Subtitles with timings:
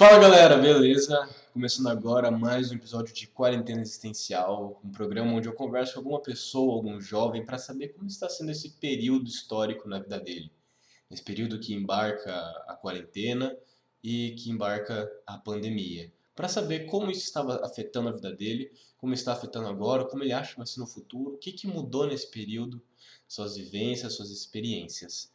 [0.00, 1.28] Fala galera, beleza?
[1.52, 6.22] Começando agora mais um episódio de Quarentena Existencial, um programa onde eu converso com alguma
[6.22, 10.50] pessoa, algum jovem, para saber como está sendo esse período histórico na vida dele.
[11.10, 12.34] Esse período que embarca
[12.66, 13.54] a quarentena
[14.02, 16.10] e que embarca a pandemia.
[16.34, 20.32] Para saber como isso estava afetando a vida dele, como está afetando agora, como ele
[20.32, 22.82] acha que vai ser no futuro, o que, que mudou nesse período,
[23.28, 25.30] suas vivências, suas experiências.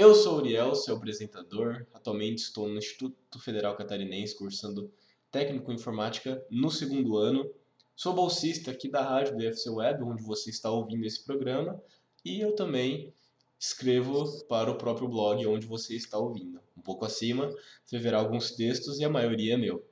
[0.00, 1.86] Eu sou Uriel, seu apresentador.
[1.92, 4.90] Atualmente estou no Instituto Federal Catarinense cursando
[5.30, 7.46] técnico em informática no segundo ano.
[7.94, 11.78] Sou bolsista aqui da rádio do UFC Web, onde você está ouvindo esse programa,
[12.24, 13.12] e eu também
[13.58, 16.62] escrevo para o próprio blog onde você está ouvindo.
[16.74, 17.54] Um pouco acima,
[17.84, 19.86] você verá alguns textos e a maioria é meu.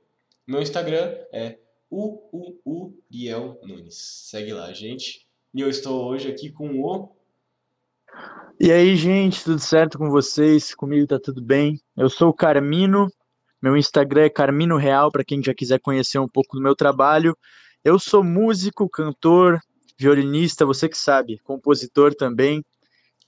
[0.47, 1.59] Meu Instagram é
[1.91, 3.95] uuriel Nunes.
[4.27, 5.27] Segue lá, gente.
[5.53, 7.18] E eu estou hoje aqui com o
[8.59, 10.75] e aí, gente, tudo certo com vocês?
[10.75, 11.81] Comigo tá tudo bem?
[11.95, 13.09] Eu sou o Carmino,
[13.61, 17.37] meu Instagram é Carmino Real, para quem já quiser conhecer um pouco do meu trabalho.
[17.83, 19.59] Eu sou músico, cantor,
[19.97, 22.63] violinista, você que sabe, compositor também.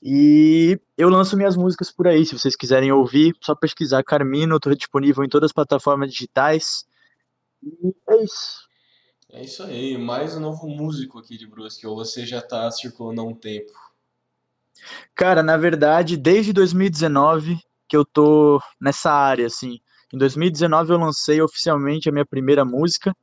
[0.02, 4.74] E eu lanço minhas músicas por aí, se vocês quiserem ouvir, só pesquisar Carmino, estou
[4.74, 6.86] disponível em todas as plataformas digitais.
[7.62, 8.68] E é isso.
[9.30, 13.22] É isso aí, mais um novo músico aqui de Brusque, ou você já está circulando
[13.22, 13.72] há um tempo?
[15.16, 17.58] Cara, na verdade, desde 2019
[17.92, 19.82] que eu tô nessa área, assim.
[20.14, 23.14] Em 2019 eu lancei oficialmente a minha primeira música,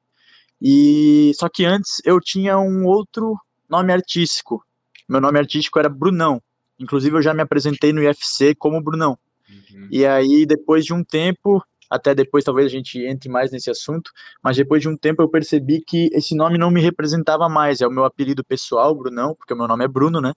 [0.60, 3.34] e só que antes eu tinha um outro
[3.66, 4.62] nome artístico.
[5.08, 6.42] Meu nome artístico era Brunão.
[6.78, 9.18] Inclusive eu já me apresentei no IFC como Brunão.
[9.48, 9.88] Uhum.
[9.90, 14.10] E aí depois de um tempo, até depois talvez a gente entre mais nesse assunto,
[14.42, 17.86] mas depois de um tempo eu percebi que esse nome não me representava mais, é
[17.86, 20.34] o meu apelido pessoal, Brunão, porque o meu nome é Bruno, né?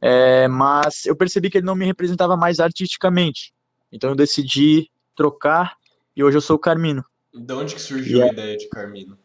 [0.00, 3.52] É, mas eu percebi que ele não me representava mais artisticamente.
[3.90, 5.76] Então eu decidi trocar
[6.14, 7.04] e hoje eu sou o Carmino.
[7.34, 9.18] De onde que surgiu a ideia de Carmino?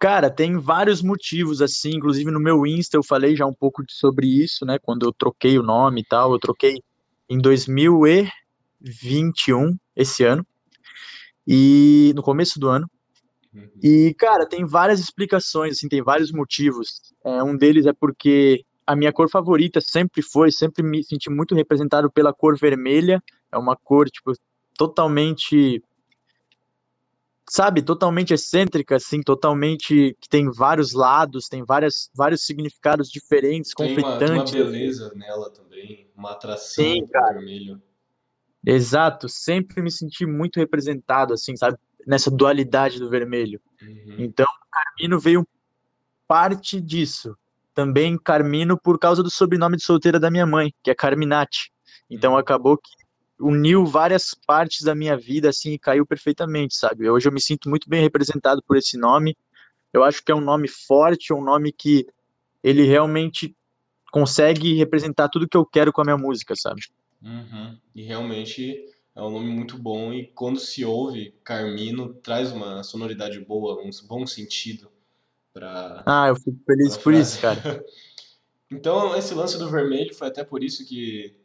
[0.00, 4.26] Cara, tem vários motivos, assim, inclusive no meu Insta eu falei já um pouco sobre
[4.26, 6.82] isso, né, quando eu troquei o nome e tal, eu troquei
[7.28, 10.46] em 2021, esse ano,
[11.46, 12.90] e no começo do ano,
[13.54, 13.68] uhum.
[13.82, 18.96] e, cara, tem várias explicações, assim, tem vários motivos, é, um deles é porque a
[18.96, 23.22] minha cor favorita sempre foi, sempre me senti muito representado pela cor vermelha.
[23.52, 24.32] É uma cor, tipo,
[24.76, 25.80] totalmente.
[27.48, 30.16] Sabe, totalmente excêntrica, assim, totalmente.
[30.20, 34.52] que tem vários lados, tem várias, vários significados diferentes, tem conflitantes.
[34.52, 37.80] Tem uma beleza nela também, uma atração Sim, vermelho.
[38.66, 43.60] Exato, sempre me senti muito representado, assim, sabe, nessa dualidade do vermelho.
[43.80, 44.16] Uhum.
[44.18, 45.46] Então, o Carmino veio
[46.26, 47.36] parte disso
[47.80, 51.72] também Carmino por causa do sobrenome de solteira da minha mãe, que é Carminati.
[52.10, 52.38] Então uhum.
[52.38, 52.90] acabou que
[53.40, 57.08] uniu várias partes da minha vida assim e caiu perfeitamente, sabe?
[57.08, 59.34] Hoje eu me sinto muito bem representado por esse nome.
[59.94, 62.06] Eu acho que é um nome forte, um nome que
[62.62, 63.56] ele realmente
[64.12, 66.82] consegue representar tudo que eu quero com a minha música, sabe?
[67.22, 67.78] Uhum.
[67.94, 68.76] E realmente
[69.16, 73.88] é um nome muito bom e quando se ouve Carmino traz uma sonoridade boa, um
[74.06, 74.90] bom sentido
[75.52, 77.60] Pra, ah, eu fico feliz por isso, cara.
[78.70, 81.36] então, esse lance do vermelho foi até por isso que,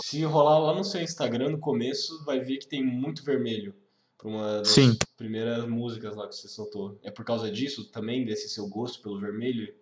[0.00, 3.74] se rolar lá no seu Instagram no começo, vai ver que tem muito vermelho.
[4.16, 4.96] Pra uma das Sim.
[5.16, 6.98] primeiras músicas lá que você soltou.
[7.02, 9.72] É por causa disso também, desse seu gosto pelo vermelho?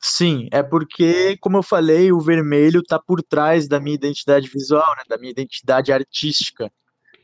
[0.00, 4.86] Sim, é porque, como eu falei, o vermelho tá por trás da minha identidade visual,
[4.96, 6.70] né, da minha identidade artística.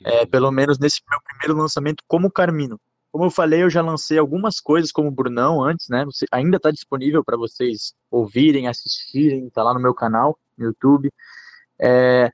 [0.04, 0.26] É, uhum.
[0.26, 2.78] pelo menos nesse meu primeiro lançamento como Carmino.
[3.14, 6.04] Como eu falei, eu já lancei algumas coisas como Brunão antes, né?
[6.04, 11.12] Você, ainda está disponível para vocês ouvirem, assistirem, tá lá no meu canal, no YouTube.
[11.80, 12.32] É,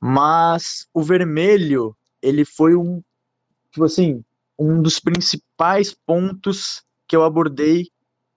[0.00, 3.02] mas o vermelho, ele foi um,
[3.70, 4.24] tipo assim,
[4.58, 7.90] um dos principais pontos que eu abordei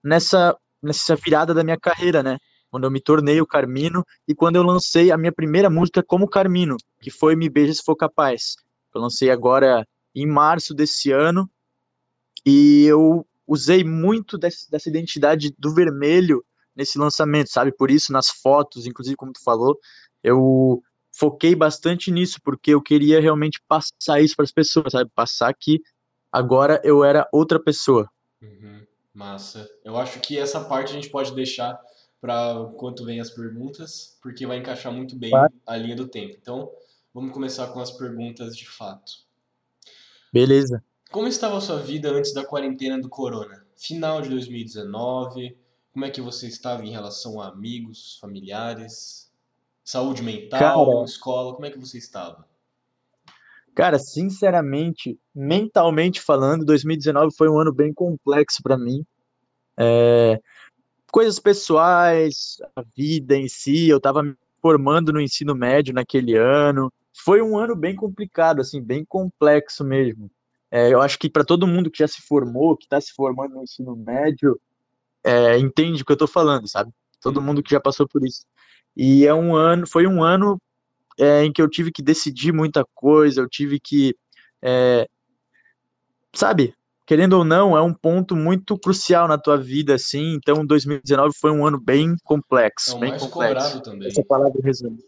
[0.04, 2.36] nessa, nessa virada da minha carreira, né?
[2.70, 6.28] Quando eu me tornei o Carmino e quando eu lancei a minha primeira música como
[6.28, 8.56] Carmino, que foi Me Beija Se For Capaz.
[8.94, 11.50] Eu lancei agora em março desse ano
[12.44, 16.44] e eu usei muito desse, dessa identidade do vermelho
[16.74, 17.72] nesse lançamento, sabe?
[17.72, 19.78] Por isso, nas fotos, inclusive, como tu falou,
[20.22, 20.82] eu
[21.12, 25.10] foquei bastante nisso, porque eu queria realmente passar isso para as pessoas, sabe?
[25.14, 25.80] Passar que
[26.30, 28.08] agora eu era outra pessoa.
[28.40, 29.68] Uhum, massa.
[29.84, 31.78] Eu acho que essa parte a gente pode deixar
[32.20, 35.52] para enquanto vem as perguntas, porque vai encaixar muito bem claro.
[35.66, 36.36] a linha do tempo.
[36.40, 36.70] Então,
[37.12, 39.12] vamos começar com as perguntas de fato.
[40.32, 40.84] Beleza.
[41.10, 43.66] Como estava a sua vida antes da quarentena do corona?
[43.76, 45.58] Final de 2019,
[45.92, 49.28] como é que você estava em relação a amigos, familiares,
[49.82, 52.46] saúde mental, Cara, escola, como é que você estava?
[53.74, 59.04] Cara, sinceramente, mentalmente falando, 2019 foi um ano bem complexo para mim.
[59.76, 60.38] É,
[61.10, 66.92] coisas pessoais, a vida em si, eu estava me formando no ensino médio naquele ano.
[67.24, 70.30] Foi um ano bem complicado, assim, bem complexo mesmo.
[70.70, 73.54] É, eu acho que para todo mundo que já se formou, que está se formando
[73.54, 74.58] no ensino médio,
[75.24, 76.92] é, entende o que eu estou falando, sabe?
[77.20, 78.44] Todo mundo que já passou por isso.
[78.96, 80.60] E é um ano, foi um ano
[81.18, 84.14] é, em que eu tive que decidir muita coisa, eu tive que,
[84.62, 85.06] é,
[86.32, 86.74] sabe,
[87.04, 90.34] querendo ou não, é um ponto muito crucial na tua vida, assim.
[90.34, 93.64] Então, 2019 foi um ano bem complexo, É o bem mais complexo.
[93.64, 94.08] cobrado também.
[94.08, 94.98] Essa palavra resume.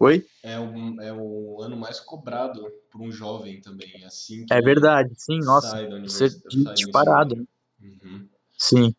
[0.00, 0.24] Oi?
[0.42, 5.10] É o, é o ano mais cobrado por um jovem também, assim que É verdade,
[5.14, 6.30] sim, nossa, você
[6.74, 7.34] disparado.
[7.80, 8.26] Uhum.
[8.56, 8.94] Sim.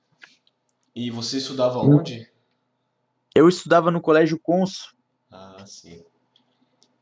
[0.95, 1.97] E você estudava Hum.
[1.97, 2.29] onde?
[3.35, 4.93] Eu estudava no Colégio Conso,
[5.31, 6.03] Ah, sim.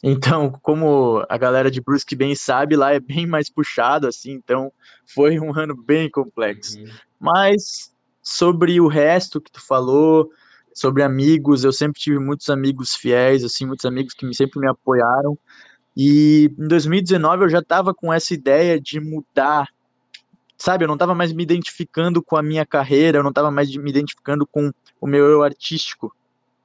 [0.02, 4.72] então, como a galera de Brusque bem sabe, lá é bem mais puxado, assim, então
[5.14, 6.78] foi um ano bem complexo.
[6.80, 6.90] Uhum.
[7.20, 7.92] Mas
[8.24, 10.30] sobre o resto que tu falou,
[10.80, 15.38] sobre amigos, eu sempre tive muitos amigos fiéis, assim, muitos amigos que sempre me apoiaram.
[15.96, 19.68] E em 2019 eu já estava com essa ideia de mudar,
[20.58, 20.86] sabe?
[20.86, 23.90] Eu não estava mais me identificando com a minha carreira, eu não estava mais me
[23.90, 24.72] identificando com
[25.02, 26.16] o meu eu artístico,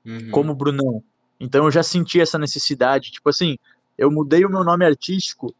[0.06, 0.30] Uhum.
[0.30, 1.02] como o Brunão.
[1.40, 3.10] Então eu já senti essa necessidade.
[3.10, 3.58] Tipo assim,
[3.98, 5.52] eu mudei o meu nome artístico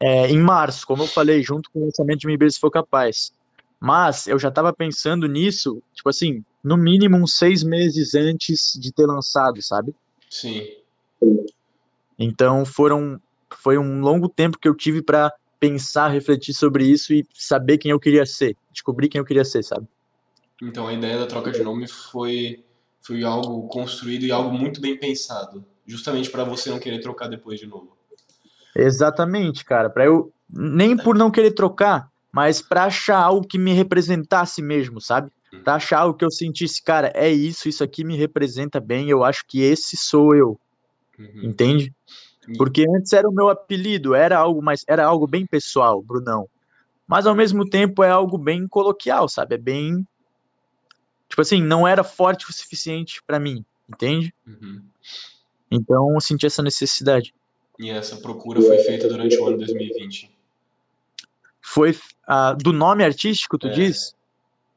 [0.00, 2.70] é, em março, como eu falei, junto com o lançamento de Me Beija Se For
[2.70, 3.32] Capaz.
[3.78, 8.90] Mas eu já estava pensando nisso, tipo assim, no mínimo uns seis meses antes de
[8.90, 9.94] ter lançado, sabe?
[10.30, 10.66] Sim.
[12.18, 13.20] Então foram,
[13.58, 15.30] foi um longo tempo que eu tive para
[15.60, 19.62] pensar, refletir sobre isso e saber quem eu queria ser, descobrir quem eu queria ser,
[19.62, 19.86] sabe?
[20.62, 22.64] Então a ideia da troca de nome foi,
[23.02, 27.60] foi algo construído e algo muito bem pensado, justamente para você não querer trocar depois
[27.60, 27.94] de novo.
[28.74, 33.72] Exatamente, cara, para eu nem por não querer trocar, mas para achar algo que me
[33.72, 35.30] representasse mesmo, sabe?
[35.62, 39.22] Pra achar algo que eu sentisse, cara, é isso, isso aqui me representa bem, eu
[39.22, 40.58] acho que esse sou eu,
[41.18, 41.40] Uhum.
[41.44, 41.92] entende?
[42.58, 46.48] Porque antes era o meu apelido, era algo mais, era algo bem pessoal, Brunão.
[47.06, 49.54] Mas ao mesmo tempo é algo bem coloquial, sabe?
[49.54, 50.06] É bem
[51.28, 54.32] tipo assim, não era forte o suficiente pra mim, entende?
[54.46, 54.82] Uhum.
[55.70, 57.34] Então eu senti essa necessidade.
[57.78, 60.30] E essa procura foi feita durante o ano 2020.
[61.60, 61.96] Foi
[62.26, 63.70] ah, do nome artístico, tu É.
[63.70, 64.14] diz?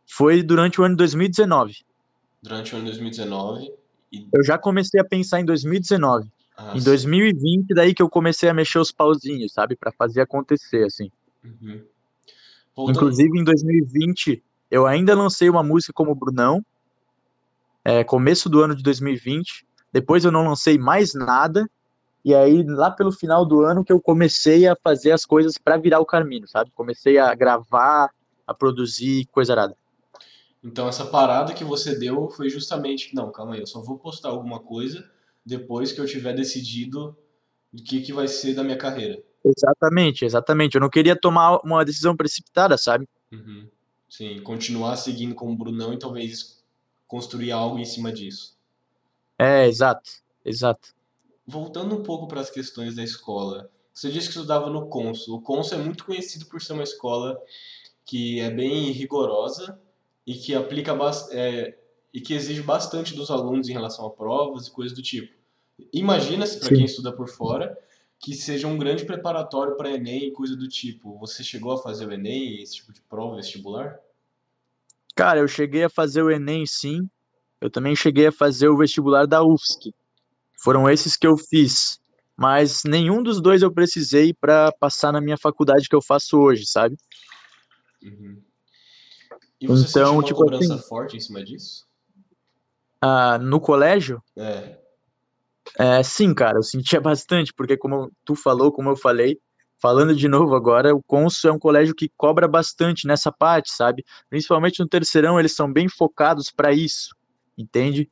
[0.08, 1.86] Foi durante o ano 2019.
[2.42, 3.74] Durante o ano 2019
[4.12, 6.30] e Eu já comecei a pensar em 2019.
[6.56, 6.86] ah, Em sim.
[6.86, 9.76] 2020, daí que eu comecei a mexer os pauzinhos, sabe?
[9.76, 11.12] Pra fazer acontecer, assim.
[11.44, 11.84] Uhum.
[12.76, 16.64] Voltando- Inclusive, em 2020, eu ainda lancei uma música como Brunão,
[17.84, 19.66] é, começo do ano de 2020.
[19.92, 21.70] Depois eu não lancei mais nada.
[22.24, 25.78] E aí, lá pelo final do ano, que eu comecei a fazer as coisas pra
[25.78, 26.72] virar o caminho, sabe?
[26.76, 28.10] Comecei a gravar,
[28.46, 29.76] a produzir, coisa arada.
[30.68, 34.30] Então essa parada que você deu foi justamente, não, calma aí, eu só vou postar
[34.30, 35.10] alguma coisa
[35.46, 37.18] depois que eu tiver decidido
[37.74, 39.24] o que que vai ser da minha carreira.
[39.46, 40.76] Exatamente, exatamente.
[40.76, 43.08] Eu não queria tomar uma decisão precipitada, sabe?
[43.32, 43.70] Uhum.
[44.10, 46.62] Sim, continuar seguindo como Brunão e talvez
[47.08, 48.58] construir algo em cima disso.
[49.40, 50.10] É, exato,
[50.44, 50.94] exato.
[51.46, 55.38] Voltando um pouco para as questões da escola, você disse que estudava no Consul.
[55.38, 57.42] O Consul é muito conhecido por ser uma escola
[58.04, 59.80] que é bem rigorosa
[60.28, 60.94] e que aplica
[61.32, 61.78] é,
[62.14, 65.34] e que exige bastante dos alunos em relação a provas e coisas do tipo.
[65.94, 67.78] Imagina-se, para quem estuda por fora,
[68.20, 71.18] que seja um grande preparatório para Enem e coisa do tipo.
[71.20, 73.98] Você chegou a fazer o Enem, esse tipo de prova vestibular?
[75.16, 77.10] Cara, eu cheguei a fazer o Enem, sim.
[77.62, 79.94] Eu também cheguei a fazer o vestibular da UFSC.
[80.60, 82.00] Foram esses que eu fiz.
[82.36, 86.66] Mas nenhum dos dois eu precisei para passar na minha faculdade que eu faço hoje,
[86.66, 86.98] sabe?
[88.04, 88.42] Uhum.
[89.60, 91.86] E você Então, uma tipo cobrança assim- forte em cima disso?
[93.02, 94.78] Ah, no colégio, É.
[95.78, 99.38] é, sim, cara, eu sentia bastante, porque como tu falou, como eu falei,
[99.80, 104.04] falando de novo agora, o Consul é um colégio que cobra bastante nessa parte, sabe?
[104.30, 107.16] Principalmente no terceirão, eles são bem focados para isso,
[107.58, 108.10] entende?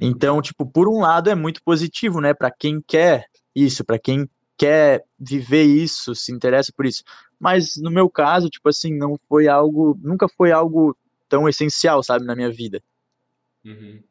[0.00, 4.28] Então, tipo, por um lado é muito positivo, né, Pra quem quer isso, pra quem
[4.58, 7.02] quer viver isso, se interessa por isso.
[7.38, 10.96] Mas no meu caso, tipo assim, não foi algo, nunca foi algo
[11.28, 12.82] tão essencial, sabe, na minha vida.
[13.64, 14.02] Uhum.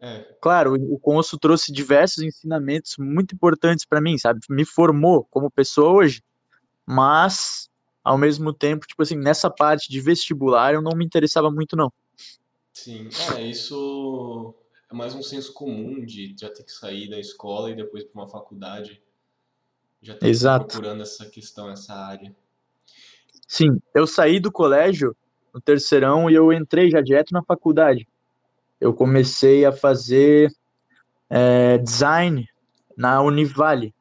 [0.00, 4.40] É, Claro, o Consul trouxe diversos ensinamentos muito importantes pra mim, sabe?
[4.48, 6.22] Me formou como pessoa hoje,
[6.84, 7.68] mas
[8.04, 11.92] ao mesmo tempo, tipo assim, nessa parte de vestibular eu não me interessava muito não.
[12.72, 13.08] sim.
[13.36, 14.54] É, isso
[14.88, 18.22] é mais um senso comum de já ter que sair da escola e depois para
[18.22, 19.02] uma faculdade.
[20.06, 20.66] Já estava Exato.
[20.66, 22.32] procurando essa questão, essa área.
[23.48, 25.16] Sim, eu saí do colégio
[25.52, 28.06] no terceirão e eu entrei já direto na faculdade.
[28.80, 30.52] Eu comecei a fazer
[31.28, 32.48] é, design
[32.96, 33.92] na Univale.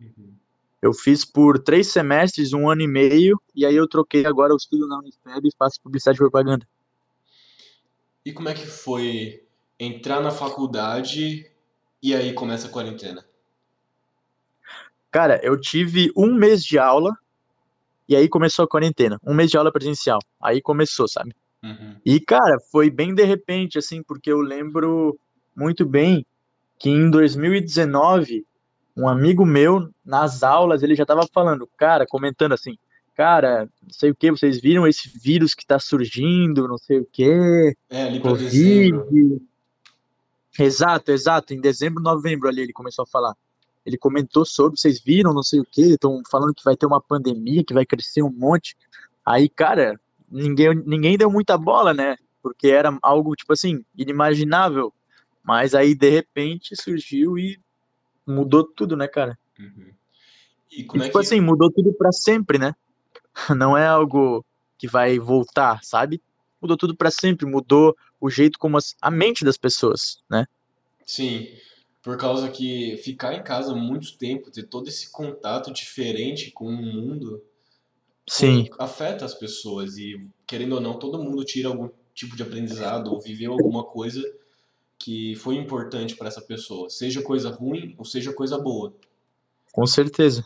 [0.00, 0.32] Uhum.
[0.80, 4.56] Eu fiz por três semestres, um ano e meio, e aí eu troquei agora o
[4.56, 6.66] estudo na Unifeb e faço publicidade e propaganda.
[8.24, 9.42] E como é que foi
[9.78, 11.50] entrar na faculdade
[12.02, 13.28] e aí começa a quarentena?
[15.10, 17.16] Cara, eu tive um mês de aula
[18.08, 19.18] e aí começou a quarentena.
[19.24, 20.18] Um mês de aula presencial.
[20.42, 21.34] Aí começou, sabe?
[21.62, 21.96] Uhum.
[22.04, 25.18] E, cara, foi bem de repente, assim, porque eu lembro
[25.54, 26.24] muito bem
[26.78, 28.46] que em 2019,
[28.96, 32.78] um amigo meu, nas aulas, ele já tava falando, cara, comentando assim,
[33.16, 37.04] cara, não sei o que, vocês viram esse vírus que tá surgindo, não sei o
[37.04, 38.20] que, É, ali.
[38.20, 39.42] Covid.
[40.58, 43.34] Exato, exato, em dezembro, novembro ali ele começou a falar.
[43.88, 47.00] Ele comentou sobre, vocês viram, não sei o que, estão falando que vai ter uma
[47.00, 48.76] pandemia, que vai crescer um monte.
[49.24, 49.98] Aí, cara,
[50.30, 52.18] ninguém, ninguém deu muita bola, né?
[52.42, 54.92] Porque era algo, tipo assim, inimaginável.
[55.42, 57.58] Mas aí, de repente, surgiu e
[58.26, 59.38] mudou tudo, né, cara?
[59.58, 59.90] Uhum.
[60.70, 61.18] E E, é tipo que.
[61.18, 62.74] assim, mudou tudo pra sempre, né?
[63.56, 64.44] Não é algo
[64.76, 66.22] que vai voltar, sabe?
[66.60, 70.44] Mudou tudo pra sempre, mudou o jeito como as, a mente das pessoas, né?
[71.06, 71.48] Sim,
[72.02, 76.72] por causa que ficar em casa muito tempo, ter todo esse contato diferente com o
[76.72, 77.42] mundo,
[78.28, 83.12] Sim, afeta as pessoas e, querendo ou não, todo mundo tira algum tipo de aprendizado
[83.12, 84.22] ou viveu alguma coisa
[84.98, 88.94] que foi importante para essa pessoa, seja coisa ruim ou seja coisa boa.
[89.72, 90.44] com certeza.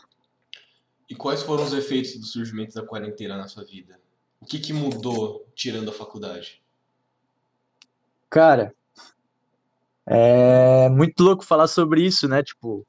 [1.09, 3.99] E quais foram os efeitos do surgimento da quarentena na sua vida?
[4.39, 6.61] O que que mudou tirando a faculdade?
[8.29, 8.73] Cara,
[10.05, 12.43] é muito louco falar sobre isso, né?
[12.43, 12.85] Tipo,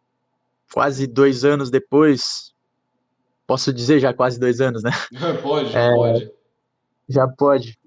[0.72, 2.52] quase dois anos depois,
[3.46, 4.90] posso dizer já quase dois anos, né?
[5.42, 6.32] Pode, já pode.
[7.08, 7.78] Já pode.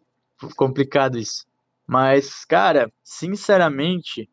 [0.56, 1.46] Complicado isso.
[1.86, 4.30] Mas, cara, sinceramente,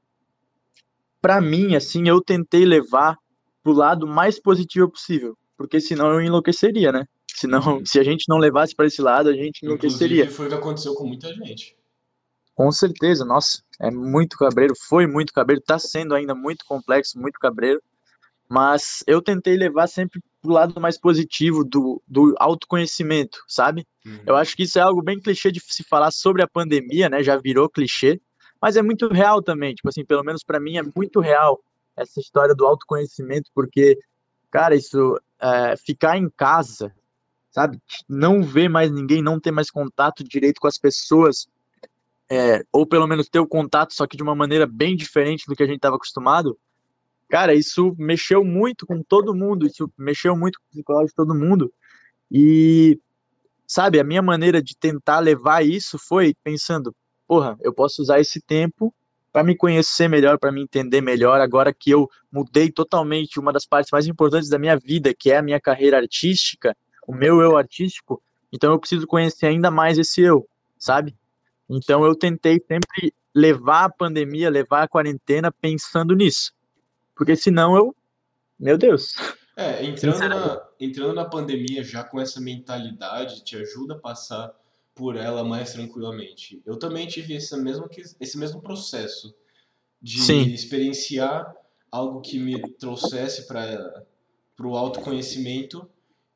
[1.23, 3.17] pra mim, assim, eu tentei levar
[3.63, 7.07] pro lado mais positivo possível, porque senão eu enlouqueceria, né?
[7.35, 10.25] Senão, se a gente não levasse para esse lado, a gente enlouqueceria.
[10.25, 11.77] Inclusive, foi o que aconteceu com muita gente.
[12.55, 17.39] Com certeza, nossa, é muito cabreiro, foi muito cabreiro, tá sendo ainda muito complexo, muito
[17.39, 17.83] cabreiro,
[18.49, 23.87] mas eu tentei levar sempre pro lado mais positivo do, do autoconhecimento, sabe?
[24.07, 24.21] Uhum.
[24.27, 27.23] Eu acho que isso é algo bem clichê de se falar sobre a pandemia, né?
[27.23, 28.21] Já virou clichê,
[28.61, 29.75] mas é muito real também.
[29.75, 31.61] Tipo assim, pelo menos para mim é muito real
[31.97, 33.99] essa história do autoconhecimento, porque,
[34.51, 36.95] cara, isso é, ficar em casa,
[37.51, 37.81] sabe?
[38.09, 41.47] Não ver mais ninguém, não ter mais contato direito com as pessoas,
[42.31, 45.55] é, ou pelo menos ter o contato, só que de uma maneira bem diferente do
[45.55, 46.59] que a gente estava acostumado.
[47.29, 51.35] Cara, isso mexeu muito com todo mundo, isso mexeu muito com o psicológico de todo
[51.35, 51.73] mundo.
[52.31, 52.99] E
[53.67, 56.95] sabe, a minha maneira de tentar levar isso foi pensando,
[57.27, 58.95] porra, eu posso usar esse tempo
[59.33, 63.67] para me conhecer melhor, para me entender melhor, agora que eu mudei totalmente uma das
[63.67, 66.77] partes mais importantes da minha vida, que é a minha carreira artística,
[67.07, 70.47] o meu eu artístico, então eu preciso conhecer ainda mais esse eu,
[70.79, 71.17] sabe?
[71.69, 76.53] Então eu tentei sempre levar a pandemia, levar a quarentena pensando nisso.
[77.17, 77.95] Porque senão eu,
[78.59, 79.15] meu Deus.
[79.57, 84.55] É, entrando na, entrando na pandemia já com essa mentalidade te ajuda a passar
[84.95, 86.63] por ela mais tranquilamente.
[86.65, 87.89] Eu também tive esse mesmo,
[88.21, 89.35] esse mesmo processo
[90.01, 90.43] de Sim.
[90.43, 91.53] experienciar
[91.91, 94.05] algo que me trouxesse para
[94.61, 95.89] o autoconhecimento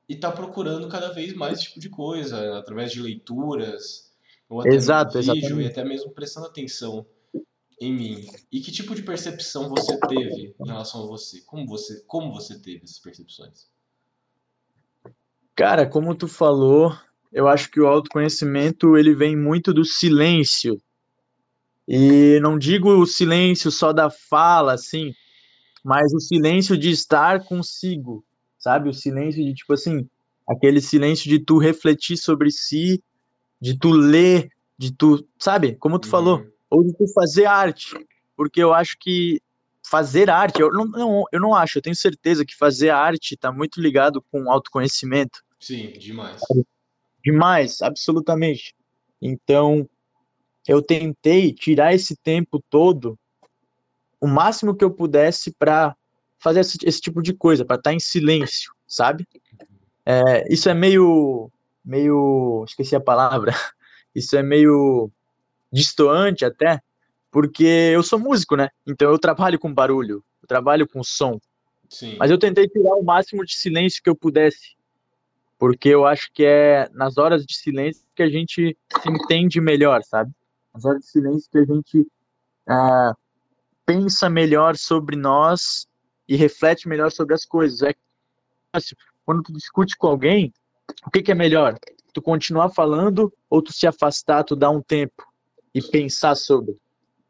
[0.08, 4.07] e tá procurando cada vez mais esse tipo de coisa, através de leituras,
[4.48, 5.66] ou até Exato, vídeo, e exatamente.
[5.70, 7.06] até mesmo prestando atenção
[7.80, 8.26] em mim.
[8.50, 11.40] E que tipo de percepção você teve em relação a você?
[11.42, 13.66] Como você, como você teve essas percepções?
[15.54, 16.96] Cara, como tu falou,
[17.32, 20.80] eu acho que o autoconhecimento ele vem muito do silêncio.
[21.86, 25.14] E não digo o silêncio só da fala, assim,
[25.84, 28.24] mas o silêncio de estar consigo,
[28.58, 28.88] sabe?
[28.88, 30.08] O silêncio de, tipo assim,
[30.48, 33.02] aquele silêncio de tu refletir sobre si,
[33.60, 35.74] de tu ler, de tu, sabe?
[35.76, 36.50] Como tu falou, Uhum.
[36.70, 37.94] ou de tu fazer arte.
[38.36, 39.40] Porque eu acho que
[39.82, 43.50] fazer arte, eu não, não, eu não acho, eu tenho certeza que fazer arte está
[43.50, 45.42] muito ligado com autoconhecimento.
[45.58, 46.40] Sim, demais.
[47.24, 48.74] Demais, absolutamente.
[49.20, 49.88] Então,
[50.66, 53.18] eu tentei tirar esse tempo todo,
[54.20, 55.96] o máximo que eu pudesse para
[56.38, 59.26] fazer esse, esse tipo de coisa, para estar em silêncio, sabe?
[60.06, 61.50] É, isso é meio,
[61.88, 63.52] meio, esqueci a palavra.
[64.14, 65.10] Isso é meio
[65.72, 66.80] distoante até,
[67.30, 68.68] porque eu sou músico, né?
[68.86, 71.40] Então eu trabalho com barulho, eu trabalho com som.
[71.88, 72.16] Sim.
[72.18, 74.76] Mas eu tentei tirar o máximo de silêncio que eu pudesse,
[75.58, 80.02] porque eu acho que é nas horas de silêncio que a gente se entende melhor,
[80.02, 80.30] sabe?
[80.74, 82.06] Nas horas de silêncio que a gente
[82.68, 83.12] é,
[83.86, 85.88] pensa melhor sobre nós
[86.28, 87.80] e reflete melhor sobre as coisas.
[87.80, 87.94] É
[89.24, 90.52] quando tu discute com alguém,
[91.06, 91.78] o que, que é melhor?
[92.12, 95.24] Tu continuar falando ou tu se afastar, tu dar um tempo
[95.74, 96.76] e pensar sobre?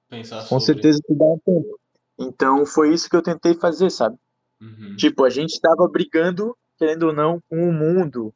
[0.08, 0.64] Pensar Com sobre.
[0.64, 1.78] certeza tu dá um tempo.
[2.18, 4.16] Então foi isso que eu tentei fazer, sabe?
[4.60, 4.96] Uhum.
[4.96, 8.34] Tipo, a gente estava brigando, querendo ou não, com o mundo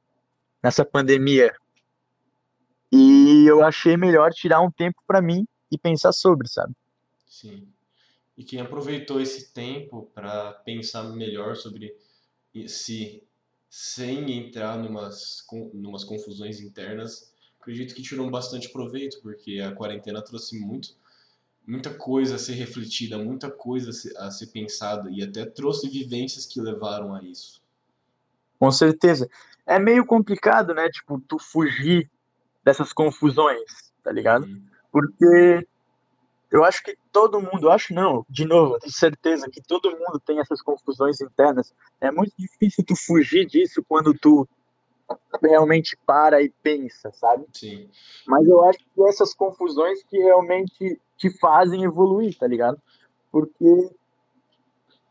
[0.62, 1.55] nessa pandemia.
[2.93, 6.75] E eu achei melhor tirar um tempo para mim e pensar sobre, sabe?
[7.26, 7.67] Sim.
[8.37, 11.95] E quem aproveitou esse tempo para pensar melhor sobre
[12.67, 13.25] si,
[13.75, 20.61] sem entrar numas, numas confusões internas, acredito que tirou bastante proveito, porque a quarentena trouxe
[20.61, 20.91] muito,
[21.67, 25.88] muita coisa a ser refletida, muita coisa a ser, a ser pensada, e até trouxe
[25.88, 27.62] vivências que levaram a isso.
[28.59, 29.26] Com certeza.
[29.64, 30.91] É meio complicado, né?
[30.91, 32.11] Tipo, tu fugir
[32.62, 34.45] dessas confusões, tá ligado?
[34.45, 34.67] Uhum.
[34.93, 35.67] Porque
[36.53, 40.21] eu acho que todo mundo, eu acho não, de novo, tenho certeza que todo mundo
[40.21, 41.75] tem essas confusões internas.
[41.99, 44.47] É muito difícil tu fugir disso quando tu
[45.43, 47.47] realmente para e pensa, sabe?
[47.55, 47.89] Sim.
[48.27, 52.79] Mas eu acho que essas confusões que realmente te fazem evoluir, tá ligado?
[53.31, 53.91] Porque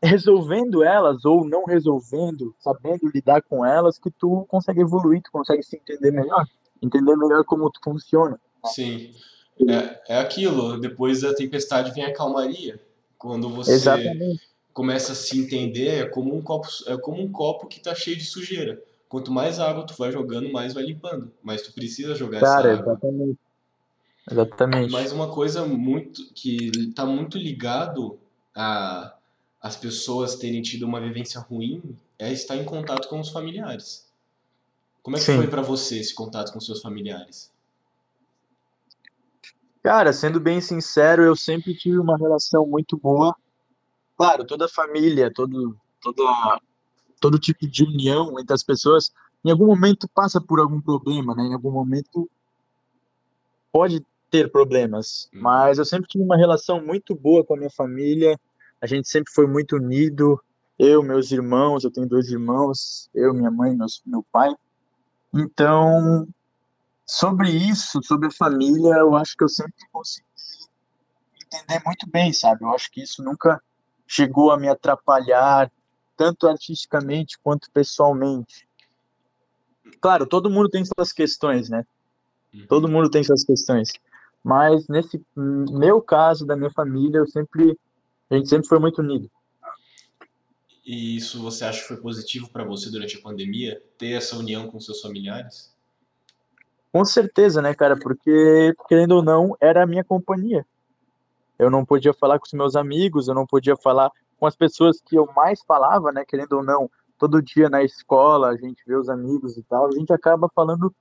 [0.00, 5.64] resolvendo elas ou não resolvendo, sabendo lidar com elas, que tu consegue evoluir, tu consegue
[5.64, 6.46] se entender melhor,
[6.80, 8.40] entender melhor como tu funciona.
[8.66, 9.12] Sim.
[9.68, 12.80] É, é aquilo, depois da tempestade vem a calmaria.
[13.18, 14.40] Quando você Exatamente.
[14.72, 18.16] começa a se entender, é como um copo, é como um copo que tá cheio
[18.16, 18.82] de sujeira.
[19.08, 21.30] Quanto mais água tu vai jogando, mais vai limpando.
[21.42, 22.92] Mas tu precisa jogar Cara, essa água.
[22.94, 23.38] exatamente.
[24.30, 24.92] Exatamente.
[24.92, 28.18] Mas uma coisa muito que tá muito ligado
[28.54, 29.14] a
[29.60, 34.04] as pessoas terem tido uma vivência ruim é estar em contato com os familiares.
[35.04, 35.36] Como é que Sim.
[35.36, 37.51] foi pra você esse contato com seus familiares?
[39.82, 43.34] Cara, sendo bem sincero, eu sempre tive uma relação muito boa.
[44.16, 46.22] Claro, toda família, todo, toda,
[47.20, 49.10] todo tipo de união entre as pessoas,
[49.44, 51.44] em algum momento passa por algum problema, né?
[51.44, 52.30] Em algum momento
[53.72, 55.42] pode ter problemas, Uhum.
[55.42, 58.38] mas eu sempre tive uma relação muito boa com a minha família.
[58.80, 60.40] A gente sempre foi muito unido.
[60.78, 64.54] Eu, meus irmãos, eu tenho dois irmãos, eu, minha mãe, meus, meu pai.
[65.34, 66.26] Então,
[67.12, 70.26] sobre isso, sobre a família, eu acho que eu sempre consegui
[71.44, 72.64] entender muito bem, sabe?
[72.64, 73.62] Eu acho que isso nunca
[74.06, 75.70] chegou a me atrapalhar,
[76.16, 78.66] tanto artisticamente quanto pessoalmente.
[80.00, 81.84] Claro, todo mundo tem suas questões, né?
[82.54, 82.66] Uhum.
[82.66, 83.92] Todo mundo tem suas questões.
[84.42, 87.78] Mas nesse meu caso, da minha família, eu sempre,
[88.30, 89.30] a gente sempre foi muito unido.
[90.84, 93.82] E isso você acha que foi positivo pra você durante a pandemia?
[93.98, 95.71] Ter essa união com seus familiares?
[96.92, 97.96] Com certeza, né, cara?
[97.96, 100.66] Porque, querendo ou não, era a minha companhia.
[101.58, 105.00] Eu não podia falar com os meus amigos, eu não podia falar com as pessoas
[105.00, 106.24] que eu mais falava, né?
[106.26, 109.92] Querendo ou não, todo dia na escola, a gente vê os amigos e tal, a
[109.92, 110.94] gente acaba falando.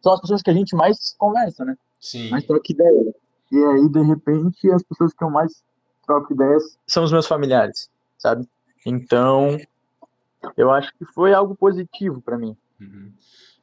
[0.00, 1.76] São as pessoas que a gente mais conversa, né?
[2.00, 2.30] Sim.
[2.30, 3.14] Mais troca ideia.
[3.50, 5.62] E aí, de repente, as pessoas que eu mais
[6.06, 8.48] troco ideias são os meus familiares, sabe?
[8.86, 9.58] Então,
[10.56, 12.56] eu acho que foi algo positivo para mim.
[12.80, 13.12] Uhum.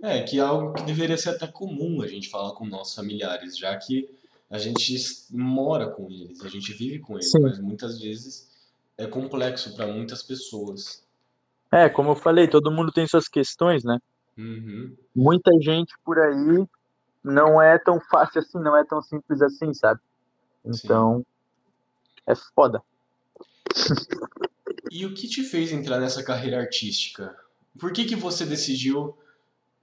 [0.01, 3.57] É, que é algo que deveria ser até comum a gente falar com nossos familiares,
[3.57, 4.09] já que
[4.49, 4.95] a gente
[5.29, 7.41] mora com eles, a gente vive com eles, Sim.
[7.41, 8.49] mas muitas vezes
[8.97, 11.03] é complexo para muitas pessoas.
[11.71, 13.99] É, como eu falei, todo mundo tem suas questões, né?
[14.37, 14.95] Uhum.
[15.15, 16.65] Muita gente por aí
[17.23, 19.99] não é tão fácil assim, não é tão simples assim, sabe?
[20.65, 21.25] Então,
[22.25, 22.81] é foda.
[24.89, 27.35] E o que te fez entrar nessa carreira artística?
[27.77, 29.15] Por que que você decidiu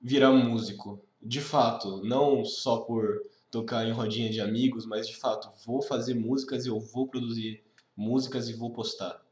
[0.00, 1.02] virar músico?
[1.22, 6.14] De fato, não só por tocar em rodinha de amigos, mas de fato, vou fazer
[6.14, 7.64] músicas e eu vou produzir
[7.96, 9.22] músicas e vou postar.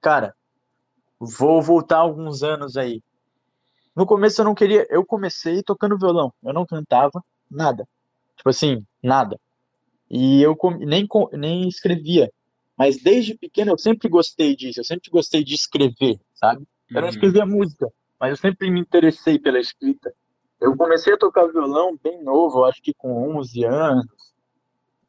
[0.00, 0.34] Cara,
[1.18, 3.02] vou voltar alguns anos aí.
[3.94, 7.86] No começo eu não queria, eu comecei tocando violão, eu não cantava nada.
[8.36, 9.38] Tipo assim, nada.
[10.10, 12.32] E eu nem nem escrevia.
[12.76, 16.66] Mas desde pequeno eu sempre gostei disso, eu sempre gostei de escrever, sabe?
[16.94, 17.14] Eu não Uhum.
[17.14, 17.88] escrevia música,
[18.22, 20.14] mas eu sempre me interessei pela escrita.
[20.60, 24.06] Eu comecei a tocar violão bem novo, acho que com 11 anos,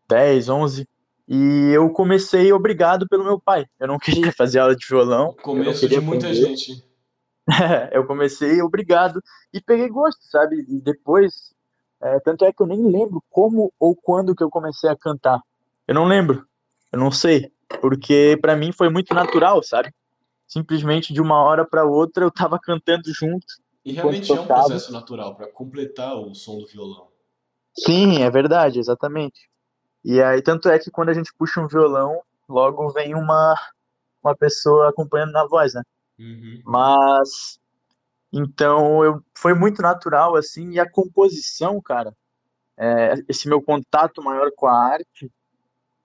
[0.09, 0.89] 10, 11.
[1.27, 3.67] E eu comecei obrigado pelo meu pai.
[3.79, 6.55] Eu não queria fazer aula de violão, Começo de muita aprender.
[6.57, 6.83] gente.
[7.91, 9.21] eu comecei obrigado
[9.53, 10.65] e peguei gosto, sabe?
[10.67, 11.53] E depois,
[12.01, 15.39] é, tanto é que eu nem lembro como ou quando que eu comecei a cantar.
[15.87, 16.47] Eu não lembro,
[16.91, 17.51] eu não sei.
[17.79, 19.93] porque para mim foi muito natural, sabe?
[20.53, 23.47] Simplesmente de uma hora para outra eu tava cantando junto.
[23.83, 27.07] E realmente é um processo natural para completar o som do violão.
[27.75, 29.49] Sim, é verdade, exatamente.
[30.05, 33.55] E aí tanto é que quando a gente puxa um violão, logo vem uma
[34.23, 35.81] uma pessoa acompanhando na voz, né?
[36.19, 36.61] Uhum.
[36.63, 37.59] Mas
[38.31, 42.15] então eu foi muito natural assim e a composição, cara,
[42.77, 45.31] é, esse meu contato maior com a arte,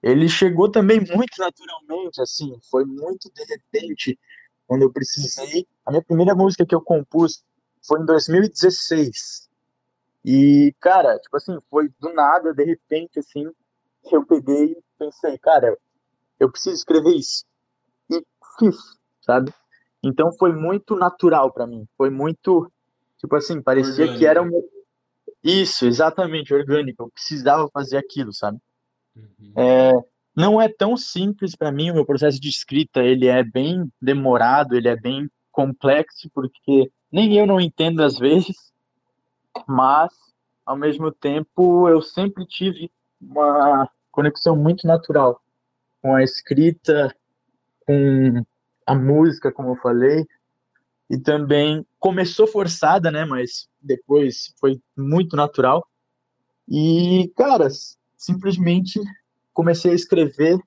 [0.01, 4.17] ele chegou também muito naturalmente, assim, foi muito de repente,
[4.69, 5.67] quando eu precisei.
[5.83, 7.43] A minha primeira música que eu compus
[7.81, 9.49] foi em 2016.
[10.23, 13.49] E, cara, tipo assim, foi do nada, de repente, assim,
[14.11, 15.75] eu peguei e pensei, cara,
[16.39, 17.45] eu preciso escrever isso.
[18.11, 18.23] E
[18.59, 18.77] fiz,
[19.21, 19.51] sabe?
[20.03, 22.71] Então foi muito natural para mim, foi muito,
[23.17, 24.19] tipo assim, parecia orgânico.
[24.19, 24.51] que era um
[25.43, 27.03] isso, exatamente, orgânico.
[27.03, 28.59] Eu precisava fazer aquilo, sabe?
[29.15, 29.53] Uhum.
[29.55, 29.91] É,
[30.39, 33.03] não é tão simples para mim o meu processo de escrita.
[33.03, 38.55] Ele é bem demorado, ele é bem complexo, porque nem eu não entendo às vezes,
[39.67, 40.13] mas
[40.65, 45.41] ao mesmo tempo eu sempre tive uma conexão muito natural
[46.01, 47.13] com a escrita,
[47.85, 48.41] com
[48.85, 50.25] a música, como eu falei,
[51.09, 53.25] e também começou forçada, né?
[53.25, 55.85] Mas depois foi muito natural.
[56.65, 57.67] E, cara,
[58.15, 59.01] simplesmente
[59.53, 60.59] comecei a escrever.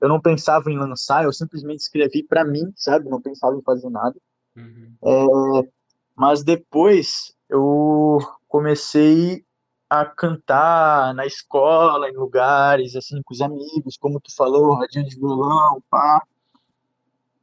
[0.00, 3.08] Eu não pensava em lançar, eu simplesmente escrevi para mim, sabe?
[3.08, 4.16] Não pensava em fazer nada.
[4.56, 4.94] Uhum.
[5.04, 5.68] É,
[6.16, 9.44] mas depois eu comecei
[9.88, 15.16] a cantar na escola, em lugares, assim, com os amigos, como tu falou, radinho de
[15.16, 16.22] violão, pá.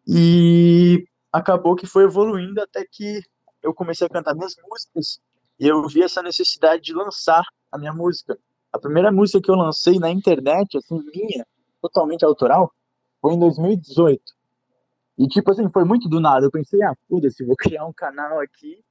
[0.07, 3.21] E acabou que foi evoluindo até que
[3.61, 5.19] eu comecei a cantar minhas músicas
[5.59, 8.37] e eu vi essa necessidade de lançar a minha música.
[8.77, 11.45] A primeira música que eu lancei na internet, assim, minha,
[11.81, 12.71] totalmente autoral,
[13.19, 14.21] foi em 2018.
[15.17, 16.45] E, tipo assim, foi muito do nada.
[16.45, 18.83] Eu pensei, ah, foda-se, vou criar um canal aqui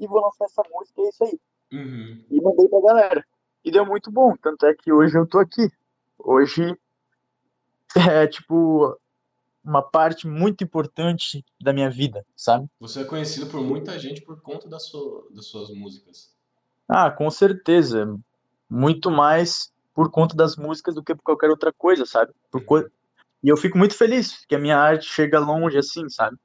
[0.00, 1.40] e vou lançar essa música, é isso aí.
[1.72, 2.24] Uhum.
[2.30, 3.24] E mandei pra galera.
[3.64, 4.34] E deu muito bom.
[4.42, 5.70] Tanto é que hoje eu tô aqui.
[6.18, 6.74] Hoje,
[7.94, 8.98] é, tipo,
[9.62, 12.68] uma parte muito importante da minha vida, sabe?
[12.80, 16.34] Você é conhecido por muita gente por conta da sua, das suas músicas.
[16.88, 18.16] Ah, com certeza.
[18.68, 22.32] Muito mais por conta das músicas do que por qualquer outra coisa, sabe?
[22.66, 22.80] Co...
[23.42, 26.36] E eu fico muito feliz que a minha arte chega longe assim, sabe?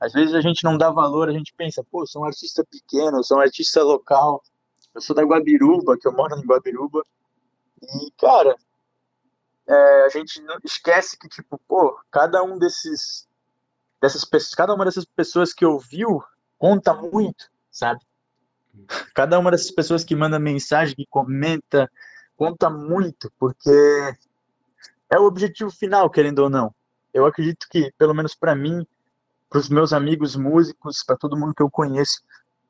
[0.00, 3.22] Às vezes a gente não dá valor, a gente pensa, pô, sou um artista pequeno,
[3.22, 4.42] sou um artista local,
[4.94, 7.02] eu sou da Guabiruba, que eu moro em Guabiruba.
[7.82, 8.56] E, cara,
[9.66, 13.28] é, a gente esquece que, tipo, pô, cada um desses,
[14.00, 16.22] dessas pessoas, cada uma dessas pessoas que ouviu
[16.58, 18.00] conta muito, sabe?
[19.14, 21.90] Cada uma dessas pessoas que manda mensagem, que comenta,
[22.36, 23.70] conta muito, porque
[25.10, 26.74] é o objetivo final, querendo ou não.
[27.12, 28.86] Eu acredito que, pelo menos para mim,
[29.48, 32.20] para os meus amigos músicos, para todo mundo que eu conheço,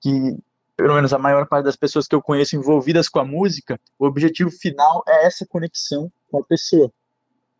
[0.00, 0.36] que
[0.76, 4.06] pelo menos a maior parte das pessoas que eu conheço envolvidas com a música, o
[4.06, 6.92] objetivo final é essa conexão com a pessoa.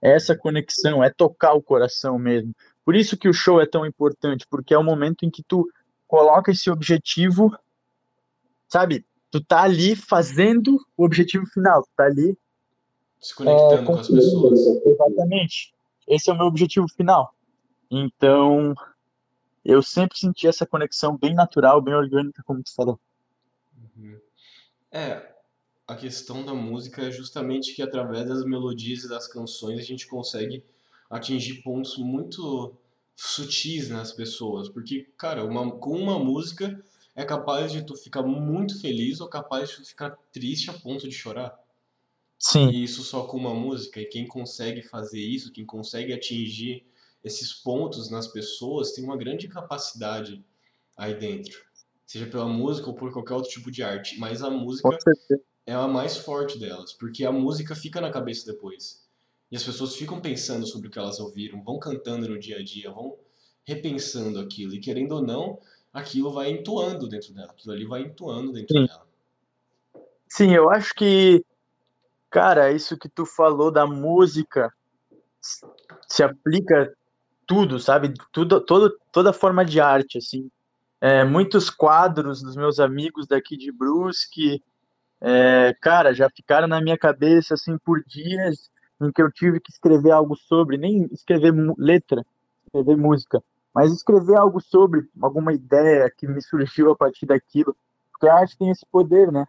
[0.03, 2.55] É essa conexão, é tocar o coração mesmo.
[2.85, 5.67] Por isso que o show é tão importante, porque é o momento em que tu
[6.07, 7.57] coloca esse objetivo,
[8.69, 9.05] sabe?
[9.31, 12.37] Tu tá ali fazendo o objetivo final, tu tá ali
[13.21, 14.61] se conectando é, com, com as pessoas.
[14.85, 15.75] Exatamente.
[16.07, 17.35] Esse é o meu objetivo final.
[17.91, 18.75] Então,
[19.65, 23.01] eu sempre senti essa conexão bem natural, bem orgânica, como tu falou.
[23.97, 24.19] Uhum.
[24.93, 25.35] É,
[25.87, 30.07] a questão da música é justamente que através das melodias e das canções a gente
[30.07, 30.65] consegue
[31.11, 32.77] atingir pontos muito
[33.15, 36.81] sutis nas pessoas, porque, cara, uma, com uma música
[37.17, 41.09] é capaz de tu ficar muito feliz ou capaz de tu ficar triste a ponto
[41.09, 41.59] de chorar.
[42.39, 42.69] Sim.
[42.69, 46.87] E isso só com uma música, e quem consegue fazer isso, quem consegue atingir
[47.25, 50.45] esses pontos nas pessoas, tem uma grande capacidade
[50.95, 51.65] aí dentro.
[52.07, 54.19] Seja pela música ou por qualquer outro tipo de arte.
[54.19, 54.89] Mas a música
[55.67, 59.05] é a mais forte delas, porque a música fica na cabeça depois.
[59.51, 62.63] E as pessoas ficam pensando sobre o que elas ouviram, vão cantando no dia a
[62.63, 63.17] dia, vão
[63.65, 64.75] repensando aquilo.
[64.75, 65.59] E querendo ou não,
[65.97, 67.51] aquilo vai entoando dentro dela.
[67.51, 68.87] Aquilo ali vai entoando dentro Sim.
[68.87, 69.07] dela.
[70.29, 71.43] Sim, eu acho que,
[72.31, 74.71] cara, isso que tu falou da música
[76.09, 76.93] se aplica
[77.47, 78.13] tudo, sabe?
[78.33, 80.51] Tudo, todo, toda forma de arte, assim.
[81.01, 84.63] É, muitos quadros dos meus amigos daqui de Brusque,
[85.21, 89.71] é, cara, já ficaram na minha cabeça assim por dias em que eu tive que
[89.71, 92.25] escrever algo sobre, nem escrever letra,
[92.67, 93.43] escrever música,
[93.77, 97.77] mas escrever algo sobre alguma ideia que me surgiu a partir daquilo,
[98.11, 99.47] porque a arte tem esse poder, né?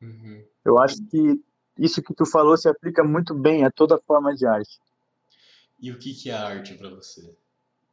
[0.00, 0.44] Uhum.
[0.64, 1.42] Eu acho que
[1.76, 4.78] isso que tu falou se aplica muito bem a toda forma de arte.
[5.80, 7.36] E o que, que é arte para você?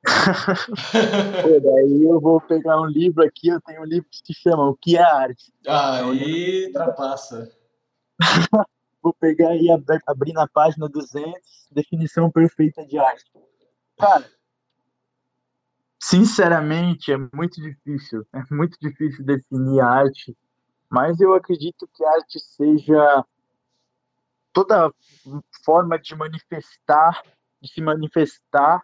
[1.41, 4.69] Pô, daí eu vou pegar um livro aqui, eu tenho um livro que se chama
[4.69, 5.51] O que é arte?
[5.67, 7.51] Aí ultrapassa.
[9.01, 13.25] vou pegar e ab abrir na página 200, definição perfeita de arte.
[13.97, 14.29] Cara,
[16.05, 20.37] sinceramente, é muito difícil, é muito difícil definir a arte,
[20.87, 23.25] mas eu acredito que a arte seja
[24.53, 24.93] toda
[25.63, 27.23] forma de manifestar,
[27.59, 28.83] de se manifestar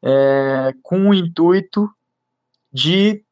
[0.00, 1.92] é, com o intuito
[2.72, 3.24] de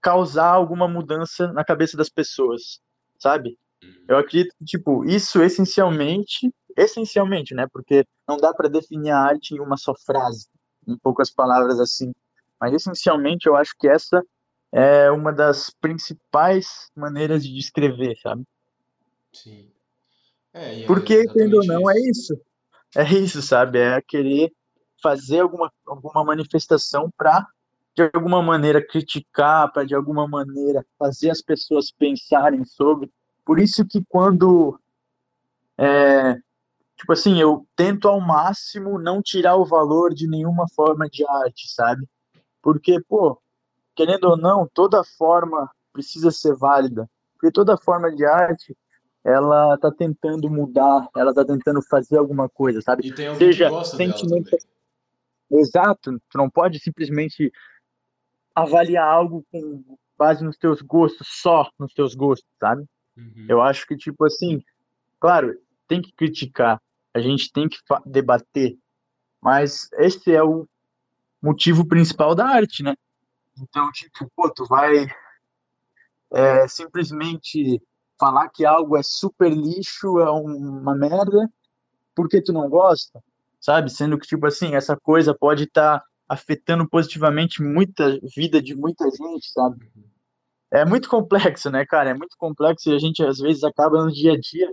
[0.00, 2.80] causar alguma mudança na cabeça das pessoas,
[3.18, 3.58] sabe?
[3.84, 4.04] Uhum.
[4.08, 7.66] Eu acredito que, tipo, isso essencialmente, essencialmente, né?
[7.70, 10.48] Porque não dá para definir a arte em uma só frase,
[10.86, 12.12] em poucas palavras assim.
[12.60, 14.22] Mas essencialmente eu acho que essa
[14.72, 18.44] é uma das principais maneiras de descrever, sabe?
[19.32, 19.70] Sim.
[20.52, 22.34] É, é Porque, tendo ou não, é isso.
[22.34, 22.46] é isso.
[22.96, 23.78] É isso, sabe?
[23.78, 24.52] É querer
[25.02, 27.46] fazer alguma, alguma manifestação para,
[27.94, 33.10] de alguma maneira, criticar, para, de alguma maneira, fazer as pessoas pensarem sobre.
[33.44, 34.80] Por isso que quando.
[35.78, 36.38] É,
[36.96, 41.68] tipo assim, eu tento ao máximo não tirar o valor de nenhuma forma de arte,
[41.68, 42.08] sabe?
[42.62, 43.40] Porque, pô,
[43.94, 47.08] querendo ou não, toda forma precisa ser válida.
[47.34, 48.76] Porque toda forma de arte
[49.24, 53.08] ela tá tentando mudar, ela tá tentando fazer alguma coisa, sabe?
[53.08, 54.50] E tem alguém Seja que gosta sentimento...
[54.50, 54.62] dela
[55.50, 57.52] Exato, tu não pode simplesmente
[58.54, 62.84] avaliar algo com base nos teus gostos, só nos teus gostos, sabe?
[63.16, 63.46] Uhum.
[63.48, 64.62] Eu acho que, tipo assim,
[65.20, 65.56] claro,
[65.86, 66.80] tem que criticar,
[67.16, 68.76] a gente tem que debater,
[69.40, 70.68] mas esse é o
[71.42, 72.94] motivo principal da arte, né?
[73.58, 75.06] Então, tipo, pô, tu vai
[76.30, 77.80] é, simplesmente
[78.20, 81.50] falar que algo é super lixo, é uma merda,
[82.14, 83.22] porque tu não gosta,
[83.58, 83.90] sabe?
[83.90, 89.08] Sendo que, tipo assim, essa coisa pode estar tá afetando positivamente muita vida de muita
[89.10, 89.90] gente, sabe?
[90.70, 92.10] É muito complexo, né, cara?
[92.10, 94.70] É muito complexo e a gente, às vezes, acaba no dia a dia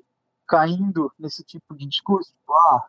[0.54, 2.32] caindo nesse tipo de discurso.
[2.32, 2.86] Tipo, ah,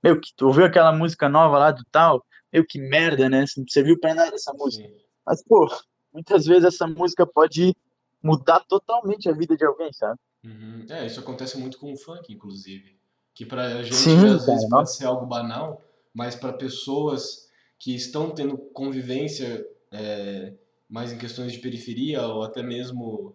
[0.00, 2.24] meu, que tu ouviu aquela música nova lá do tal?
[2.52, 3.44] Meu, que merda, né?
[3.44, 4.86] Você não serviu pra nada essa música.
[4.86, 4.94] Sim.
[5.26, 5.68] Mas, pô,
[6.12, 7.74] muitas vezes essa música pode
[8.22, 10.20] mudar totalmente a vida de alguém, sabe?
[10.44, 10.86] Uhum.
[10.88, 12.96] É, isso acontece muito com o funk, inclusive.
[13.34, 15.82] Que pra gente, Sim, às vezes, pode ser algo banal,
[16.14, 20.54] mas para pessoas que estão tendo convivência é,
[20.88, 23.34] mais em questões de periferia ou até mesmo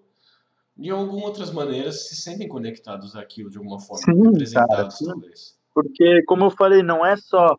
[0.78, 5.58] de algumas outras maneiras se sentem conectados àquilo de alguma forma, sim, representados cara, talvez.
[5.74, 7.58] Porque, como eu falei, não é só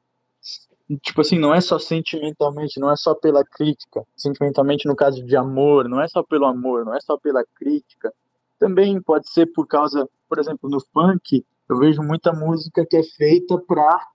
[1.03, 5.37] tipo assim, não é só sentimentalmente, não é só pela crítica, sentimentalmente no caso de
[5.37, 8.13] amor, não é só pelo amor, não é só pela crítica,
[8.59, 13.03] também pode ser por causa, por exemplo, no funk, eu vejo muita música que é
[13.03, 14.07] feita pra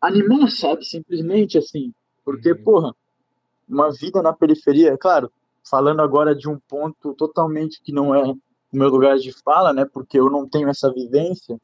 [0.00, 0.84] animar, sabe?
[0.84, 1.92] Simplesmente assim.
[2.24, 2.62] Porque, uhum.
[2.62, 2.94] porra,
[3.68, 5.32] uma vida na periferia, claro,
[5.68, 8.38] falando agora de um ponto totalmente que não é o
[8.72, 9.84] meu lugar de fala, né?
[9.84, 11.60] Porque eu não tenho essa vivência,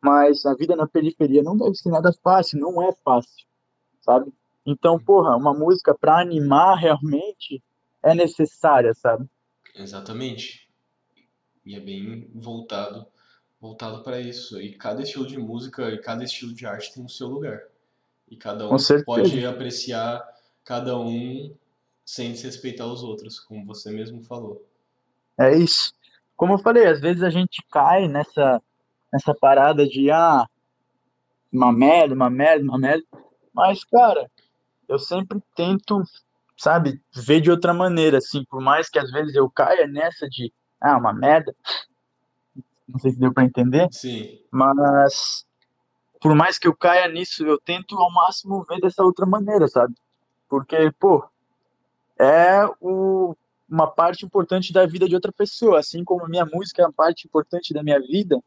[0.00, 3.46] mas a vida na periferia não deve ser nada fácil, não é fácil,
[4.00, 4.32] sabe?
[4.64, 7.62] Então, porra, uma música para animar realmente
[8.02, 9.28] é necessária, sabe?
[9.74, 10.68] Exatamente.
[11.64, 13.06] E é bem voltado
[13.62, 14.60] voltado para isso.
[14.60, 17.62] E cada estilo de música e cada estilo de arte tem o seu lugar.
[18.28, 20.20] E cada um pode apreciar
[20.64, 21.54] cada um
[22.04, 24.66] sem desrespeitar os outros, como você mesmo falou.
[25.38, 25.92] É isso.
[26.36, 28.60] Como eu falei, às vezes a gente cai nessa,
[29.12, 30.46] nessa parada de ah,
[31.52, 33.04] uma merda, uma merda, uma merda.
[33.54, 34.30] Mas, cara,
[34.88, 36.02] eu sempre tento,
[36.56, 40.52] sabe, ver de outra maneira, assim, por mais que às vezes eu caia nessa de
[40.80, 41.54] ah, uma merda,
[42.88, 43.88] não sei se deu para entender.
[43.92, 44.38] Sim.
[44.50, 45.46] Mas
[46.22, 49.92] por mais que eu caia nisso, eu tento ao máximo ver dessa outra maneira, sabe?
[50.48, 51.24] Porque, pô,
[52.22, 53.34] é o,
[53.68, 56.92] uma parte importante da vida de outra pessoa, assim como a minha música é uma
[56.92, 58.38] parte importante da minha vida,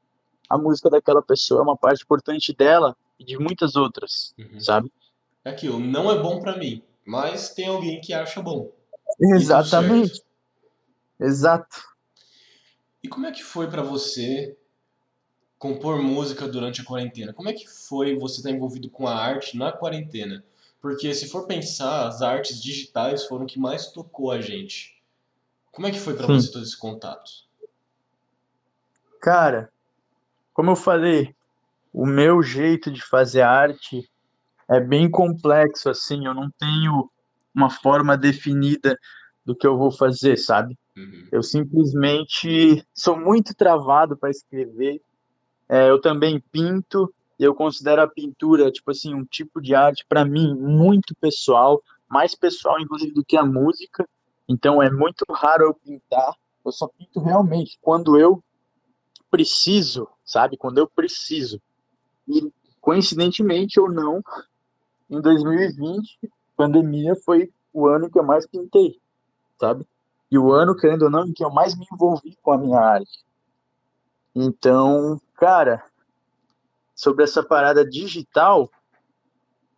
[0.49, 4.59] a música daquela pessoa é uma parte importante dela e de muitas outras, uhum.
[4.59, 4.91] sabe?
[5.43, 8.71] É aquilo, não é bom para mim, mas tem alguém que acha bom.
[9.19, 10.23] Exatamente.
[11.19, 11.77] Exato.
[13.03, 14.57] E como é que foi para você
[15.57, 17.33] compor música durante a quarentena?
[17.33, 20.43] Como é que foi você estar envolvido com a arte na quarentena?
[20.85, 25.01] Porque se for pensar, as artes digitais foram o que mais tocou a gente.
[25.71, 27.31] Como é que foi para você todo esse contato?
[29.19, 29.73] Cara,
[30.53, 31.35] como eu falei,
[31.91, 34.07] o meu jeito de fazer arte
[34.69, 37.09] é bem complexo, assim, eu não tenho
[37.51, 38.95] uma forma definida
[39.43, 40.77] do que eu vou fazer, sabe?
[40.95, 41.27] Uhum.
[41.31, 45.01] Eu simplesmente sou muito travado para escrever.
[45.67, 47.11] É, eu também pinto,
[47.43, 52.33] eu considero a pintura, tipo assim, um tipo de arte, para mim, muito pessoal, mais
[52.35, 54.07] pessoal, inclusive, do que a música.
[54.47, 56.33] Então, é muito raro eu pintar.
[56.63, 58.43] Eu só pinto realmente quando eu
[59.29, 60.57] preciso, sabe?
[60.57, 61.61] Quando eu preciso.
[62.27, 64.23] E, coincidentemente ou não,
[65.09, 66.19] em 2020,
[66.55, 68.97] pandemia foi o ano que eu mais pintei,
[69.59, 69.85] sabe?
[70.31, 72.79] E o ano, querendo ou não, em que eu mais me envolvi com a minha
[72.79, 73.25] arte.
[74.33, 75.83] Então, cara,
[76.95, 78.71] sobre essa parada digital,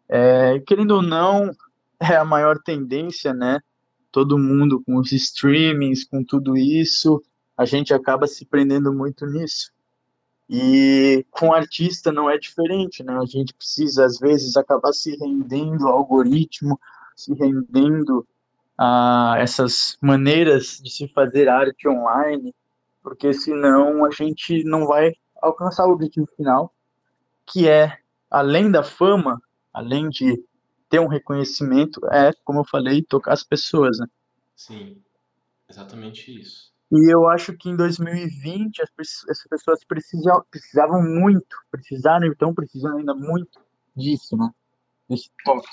[0.08, 1.52] é, querendo ou não,
[2.00, 3.60] é a maior tendência, né?
[4.12, 7.22] Todo mundo com os streamings, com tudo isso,
[7.58, 9.72] a gente acaba se prendendo muito nisso.
[10.50, 13.18] E com artista não é diferente, né?
[13.18, 16.80] A gente precisa, às vezes, acabar se rendendo ao algoritmo,
[17.16, 18.26] se rendendo
[18.78, 22.56] a essas maneiras de se fazer arte online,
[23.02, 26.72] porque senão a gente não vai alcançar o objetivo final,
[27.48, 27.98] que é,
[28.30, 29.42] além da fama,
[29.74, 30.44] além de
[30.90, 34.08] ter um reconhecimento, é, como eu falei, tocar as pessoas, né?
[34.56, 35.02] Sim,
[35.70, 36.72] exatamente isso.
[36.92, 38.90] E eu acho que em 2020 as,
[39.30, 43.60] as pessoas precisam, precisavam muito, precisaram, então precisam ainda muito
[43.96, 44.50] disso, né?
[45.10, 45.68] Desse toque.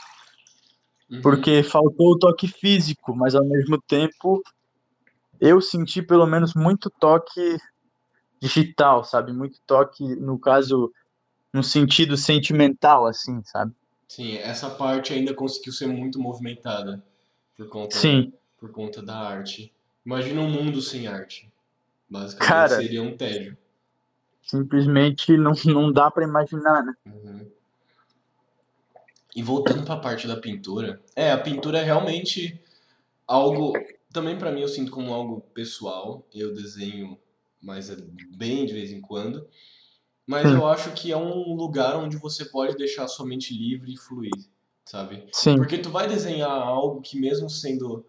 [1.11, 1.21] Uhum.
[1.21, 4.43] Porque faltou o toque físico, mas ao mesmo tempo
[5.41, 7.59] eu senti pelo menos muito toque
[8.41, 9.33] digital, sabe?
[9.33, 10.93] Muito toque, no caso,
[11.55, 13.73] no sentido sentimental, assim, sabe?
[14.09, 17.03] Sim, essa parte ainda conseguiu ser muito movimentada
[17.57, 18.33] por conta, Sim.
[18.59, 19.73] por conta da arte.
[20.05, 21.49] Imagina um mundo sem arte.
[22.11, 23.57] Basicamente Cara, seria um tédio.
[24.43, 26.95] Simplesmente não, não dá para imaginar, né?
[27.07, 27.47] Uhum.
[29.35, 32.61] E voltando para a parte da pintura, é, a pintura é realmente
[33.27, 33.73] algo,
[34.12, 36.27] também para mim eu sinto como algo pessoal.
[36.35, 37.17] Eu desenho,
[37.62, 37.97] mas é
[38.37, 39.49] bem de vez em quando.
[40.27, 40.57] Mas Sim.
[40.57, 44.47] eu acho que é um lugar onde você pode deixar sua mente livre e fluir,
[44.85, 45.27] sabe?
[45.33, 45.57] Sim.
[45.57, 48.07] Porque tu vai desenhar algo que mesmo sendo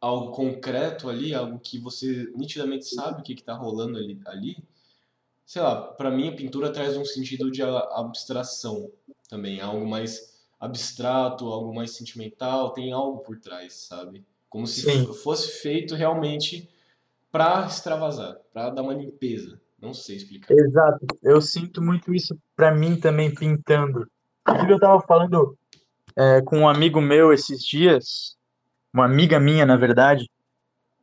[0.00, 4.56] algo concreto ali, algo que você nitidamente sabe o que está rolando ali, ali,
[5.46, 8.90] sei lá, para mim a pintura traz um sentido de abstração
[9.28, 14.26] também, algo mais abstrato, algo mais sentimental, tem algo por trás, sabe?
[14.48, 15.12] Como se Sim.
[15.14, 16.68] fosse feito realmente
[17.32, 19.60] para extravasar, para dar uma limpeza.
[19.86, 20.52] Não sei explicar.
[20.52, 21.06] Exato.
[21.22, 24.06] Eu sinto muito isso para mim também pintando.
[24.42, 25.56] Inclusive eu tava falando
[26.16, 28.36] é, com um amigo meu esses dias,
[28.92, 30.28] uma amiga minha, na verdade,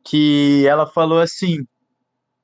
[0.04, 1.66] que ela falou assim: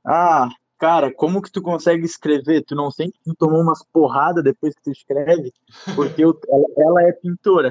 [0.05, 0.49] "Ah,
[0.79, 2.65] cara, como que tu consegue escrever?
[2.65, 5.53] Tu não sente que tu tomou umas porradas depois que tu escreve?
[5.95, 7.71] Porque eu, ela, ela é pintora,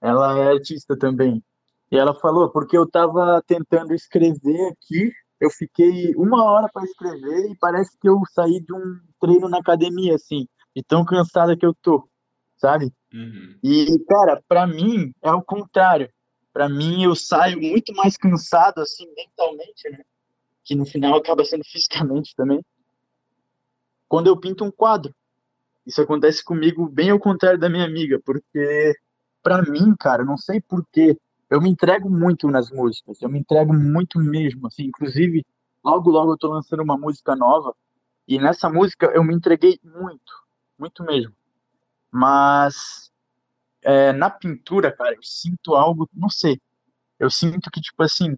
[0.00, 1.42] ela é artista também.
[1.90, 7.50] E ela falou, porque eu tava tentando escrever aqui eu fiquei uma hora para escrever
[7.50, 11.64] e parece que eu saí de um treino na academia, assim, de tão cansada que
[11.64, 12.08] eu tô,
[12.56, 12.92] sabe?
[13.12, 13.58] Uhum.
[13.62, 16.10] E, cara, para mim é o contrário.
[16.52, 20.02] Para mim eu saio muito mais cansado, assim, mentalmente, né?
[20.64, 22.60] Que no final acaba sendo fisicamente também.
[24.08, 25.14] Quando eu pinto um quadro.
[25.86, 28.94] Isso acontece comigo bem ao contrário da minha amiga, porque
[29.42, 31.16] para mim, cara, não sei porquê,
[31.50, 35.44] eu me entrego muito nas músicas, eu me entrego muito mesmo, assim, inclusive,
[35.84, 37.74] logo, logo eu tô lançando uma música nova,
[38.26, 40.32] e nessa música eu me entreguei muito,
[40.78, 41.34] muito mesmo.
[42.10, 43.10] Mas
[43.82, 46.60] é, na pintura, cara, eu sinto algo, não sei,
[47.18, 48.36] eu sinto que, tipo assim,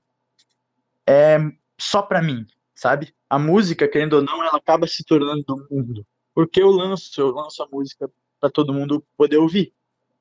[1.06, 1.38] é
[1.78, 3.14] só pra mim, sabe?
[3.28, 6.06] A música, querendo ou não, ela acaba se tornando do mundo.
[6.34, 9.72] Porque eu lanço, eu lanço a música para todo mundo poder ouvir.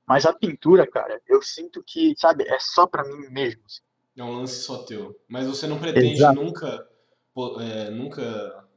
[0.09, 3.61] Mas a pintura, cara, eu sinto que, sabe, é só para mim mesmo.
[3.63, 3.81] Assim.
[4.17, 5.15] É um lance só teu.
[5.27, 6.33] Mas você não pretende Exato.
[6.33, 6.89] nunca,
[7.59, 8.67] é, nunca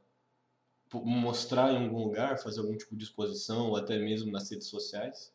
[0.93, 5.33] mostrar em algum lugar, fazer algum tipo de exposição, ou até mesmo nas redes sociais?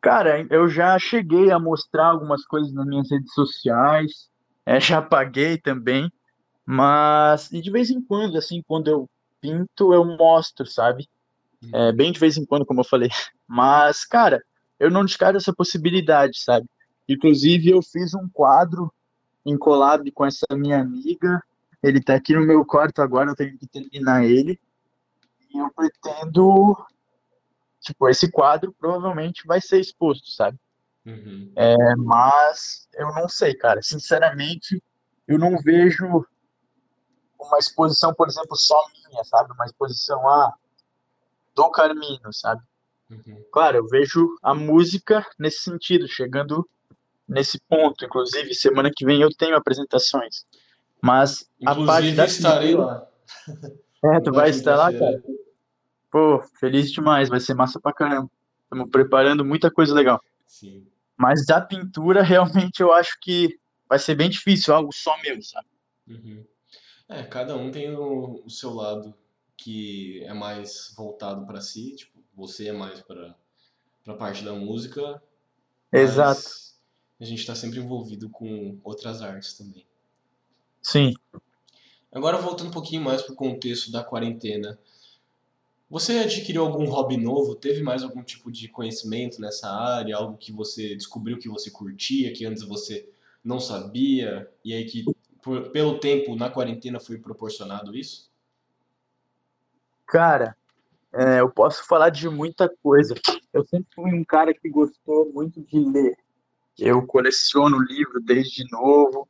[0.00, 4.30] Cara, eu já cheguei a mostrar algumas coisas nas minhas redes sociais,
[4.64, 6.10] é, já paguei também,
[6.64, 9.10] mas e de vez em quando, assim, quando eu
[9.42, 11.06] pinto, eu mostro, sabe?
[11.74, 13.10] É, bem de vez em quando, como eu falei.
[13.46, 14.42] Mas, cara,
[14.80, 16.66] eu não descarto essa possibilidade, sabe?
[17.06, 18.90] Inclusive, eu fiz um quadro
[19.44, 21.42] em collab com essa minha amiga.
[21.82, 24.58] Ele tá aqui no meu quarto agora, eu tenho que terminar ele.
[25.52, 26.76] E eu pretendo.
[27.80, 30.58] Tipo, esse quadro provavelmente vai ser exposto, sabe?
[31.04, 31.52] Uhum.
[31.56, 33.82] É, mas eu não sei, cara.
[33.82, 34.82] Sinceramente,
[35.26, 36.26] eu não vejo
[37.38, 39.52] uma exposição, por exemplo, só minha, sabe?
[39.52, 40.54] Uma exposição ah,
[41.54, 42.62] do Carmino, sabe?
[43.10, 43.44] Uhum.
[43.52, 46.68] Claro, eu vejo a música nesse sentido, chegando
[47.28, 48.04] nesse ponto.
[48.04, 50.46] Inclusive, semana que vem eu tenho apresentações.
[51.02, 53.06] Mas Inclusive, a parte da estarei lá.
[54.02, 55.22] É, tu vai estar lá, cara.
[56.10, 58.30] Pô, feliz demais, vai ser massa pra caramba.
[58.62, 60.18] Estamos preparando muita coisa legal.
[60.46, 60.86] Sim.
[61.18, 65.66] Mas da pintura, realmente, eu acho que vai ser bem difícil, algo só meu, sabe?
[66.08, 66.42] Uhum.
[67.10, 69.14] É, cada um tem o, o seu lado
[69.54, 73.36] que é mais voltado para si, tipo, você é mais para
[74.06, 75.22] a parte da música,
[75.92, 76.40] Exato.
[77.20, 79.86] a gente está sempre envolvido com outras artes também.
[80.82, 81.14] Sim.
[82.10, 84.78] Agora voltando um pouquinho mais pro contexto da quarentena,
[85.88, 87.54] você adquiriu algum hobby novo?
[87.54, 90.16] Teve mais algum tipo de conhecimento nessa área?
[90.16, 93.08] Algo que você descobriu que você curtia, que antes você
[93.44, 94.50] não sabia?
[94.64, 95.04] E aí que,
[95.42, 98.30] por- pelo tempo, na quarentena foi proporcionado isso?
[100.06, 100.56] Cara,
[101.12, 103.14] é, eu posso falar de muita coisa.
[103.52, 106.16] Eu sempre fui um cara que gostou muito de ler.
[106.78, 109.28] Eu coleciono livro desde novo.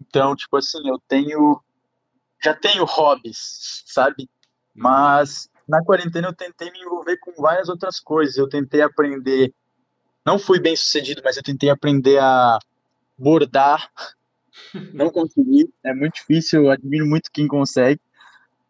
[0.00, 1.60] Então, tipo assim, eu tenho.
[2.42, 4.28] Já tenho hobbies, sabe?
[4.74, 8.36] Mas na quarentena eu tentei me envolver com várias outras coisas.
[8.36, 9.54] Eu tentei aprender.
[10.26, 12.58] Não fui bem sucedido, mas eu tentei aprender a
[13.16, 13.90] bordar.
[14.92, 15.72] Não consegui.
[15.82, 16.64] É muito difícil.
[16.64, 18.00] Eu admiro muito quem consegue.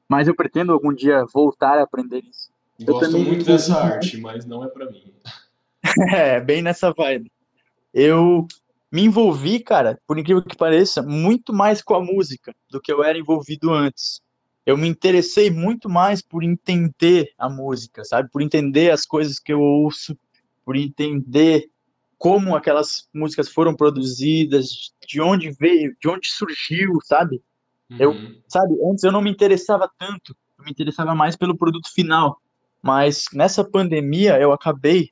[0.09, 2.51] Mas eu pretendo algum dia voltar a aprender isso.
[2.79, 5.13] Eu Gosto também muito dessa arte, mas não é pra mim.
[6.15, 7.31] É, bem nessa vibe.
[7.93, 8.49] Eu
[8.91, 13.05] me envolvi, cara, por incrível que pareça, muito mais com a música do que eu
[13.05, 14.23] era envolvido antes.
[14.65, 18.31] Eu me interessei muito mais por entender a música, sabe?
[18.31, 20.17] Por entender as coisas que eu ouço,
[20.65, 21.69] por entender
[22.17, 27.43] como aquelas músicas foram produzidas, de onde veio, de onde surgiu, sabe?
[27.99, 28.35] Eu, Uhum.
[28.49, 32.41] sabe, antes eu não me interessava tanto, eu me interessava mais pelo produto final.
[32.83, 35.11] Mas nessa pandemia eu acabei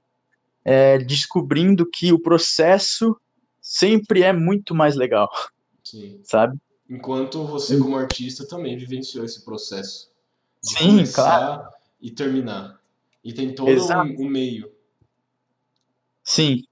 [0.65, 3.17] é, descobrindo que o processo
[3.61, 5.31] sempre é muito mais legal,
[5.83, 6.21] Sim.
[6.23, 6.59] sabe?
[6.89, 10.11] Enquanto você, como artista, também vivenciou esse processo
[10.63, 11.71] de Sim, claro, começar
[12.01, 12.81] e terminar.
[13.25, 14.71] E tem todo exato, um, um meio.
[16.25, 16.65] sim.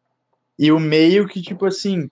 [0.59, 2.11] E o meio que, tipo assim,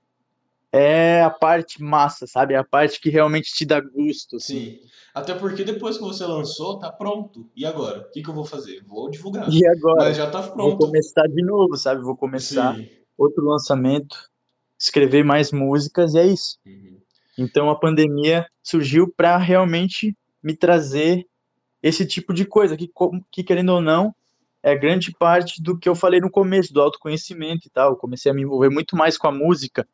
[0.73, 2.55] é a parte massa, sabe?
[2.55, 4.73] É a parte que realmente te dá gosto, assim.
[4.73, 4.81] Sim.
[5.15, 7.49] Até porque depois que você lançou, tá pronto.
[7.57, 8.01] E agora?
[8.01, 8.83] O que que eu vou fazer?
[8.87, 9.49] Vou divulgar.
[9.49, 10.05] E agora?
[10.05, 10.87] Mas já tá Vou pronto.
[10.87, 12.03] começar de novo, sabe?
[12.03, 12.89] Vou começar Sim.
[13.17, 14.17] outro lançamento,
[14.79, 16.59] escrever mais músicas e é isso.
[16.67, 16.99] Uhum.
[17.39, 21.27] Então a pandemia surgiu para realmente me trazer
[21.83, 22.91] esse tipo de coisa que,
[23.31, 24.15] que querendo ou não,
[24.63, 27.93] é grande parte do que eu falei no começo, do autoconhecimento e tal.
[27.93, 29.89] Eu comecei a me envolver muito mais com a música.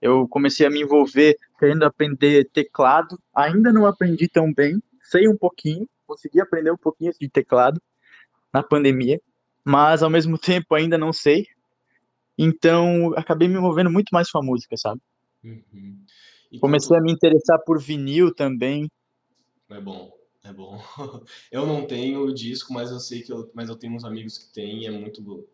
[0.00, 3.18] Eu comecei a me envolver querendo aprender teclado.
[3.34, 7.80] Ainda não aprendi tão bem, sei um pouquinho, consegui aprender um pouquinho de teclado
[8.52, 9.20] na pandemia,
[9.64, 11.46] mas ao mesmo tempo ainda não sei.
[12.38, 15.00] Então, acabei me envolvendo muito mais com a música, sabe?
[15.42, 16.04] Uhum.
[16.52, 18.88] E Comecei a me interessar por vinil também.
[19.68, 20.12] É bom,
[20.44, 20.78] é bom.
[21.50, 24.38] Eu não tenho o disco, mas eu sei que eu, mas eu tenho uns amigos
[24.38, 25.46] que têm e é muito go-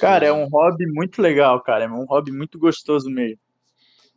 [0.00, 0.46] Cara, é gostoso.
[0.46, 1.84] um hobby muito legal, cara.
[1.84, 3.38] É um hobby muito gostoso mesmo.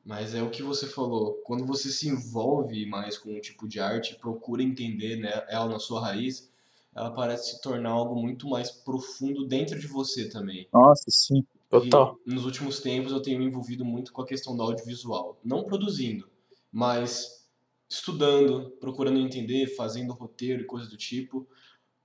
[0.06, 3.80] Mas é o que você falou, quando você se envolve mais com um tipo de
[3.80, 6.52] arte, procura entender, né, ela na sua raiz,
[6.94, 10.68] ela parece se tornar algo muito mais profundo dentro de você também.
[10.74, 12.20] Nossa, sim, E total.
[12.26, 16.28] nos últimos tempos eu tenho me envolvido muito com a questão do audiovisual, não produzindo,
[16.72, 17.48] mas
[17.90, 21.48] estudando, procurando entender, fazendo roteiro e coisas do tipo.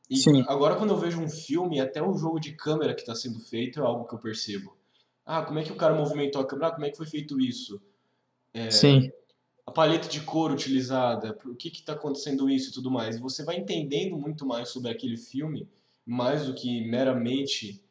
[0.09, 3.15] E Sim, agora quando eu vejo um filme, até o jogo de câmera que está
[3.15, 4.77] sendo feito é algo que eu percebo.
[5.27, 6.69] Ah, como é que o cara movimentou a câmera?
[6.69, 7.81] Ah, como é que foi feito isso?
[8.71, 9.11] Sim,
[9.69, 13.17] a paleta de cor utilizada, por que que tá acontecendo isso e tudo mais.
[13.17, 15.69] E você vai entendendo muito mais sobre aquele filme,
[16.07, 17.83] mais do que meramente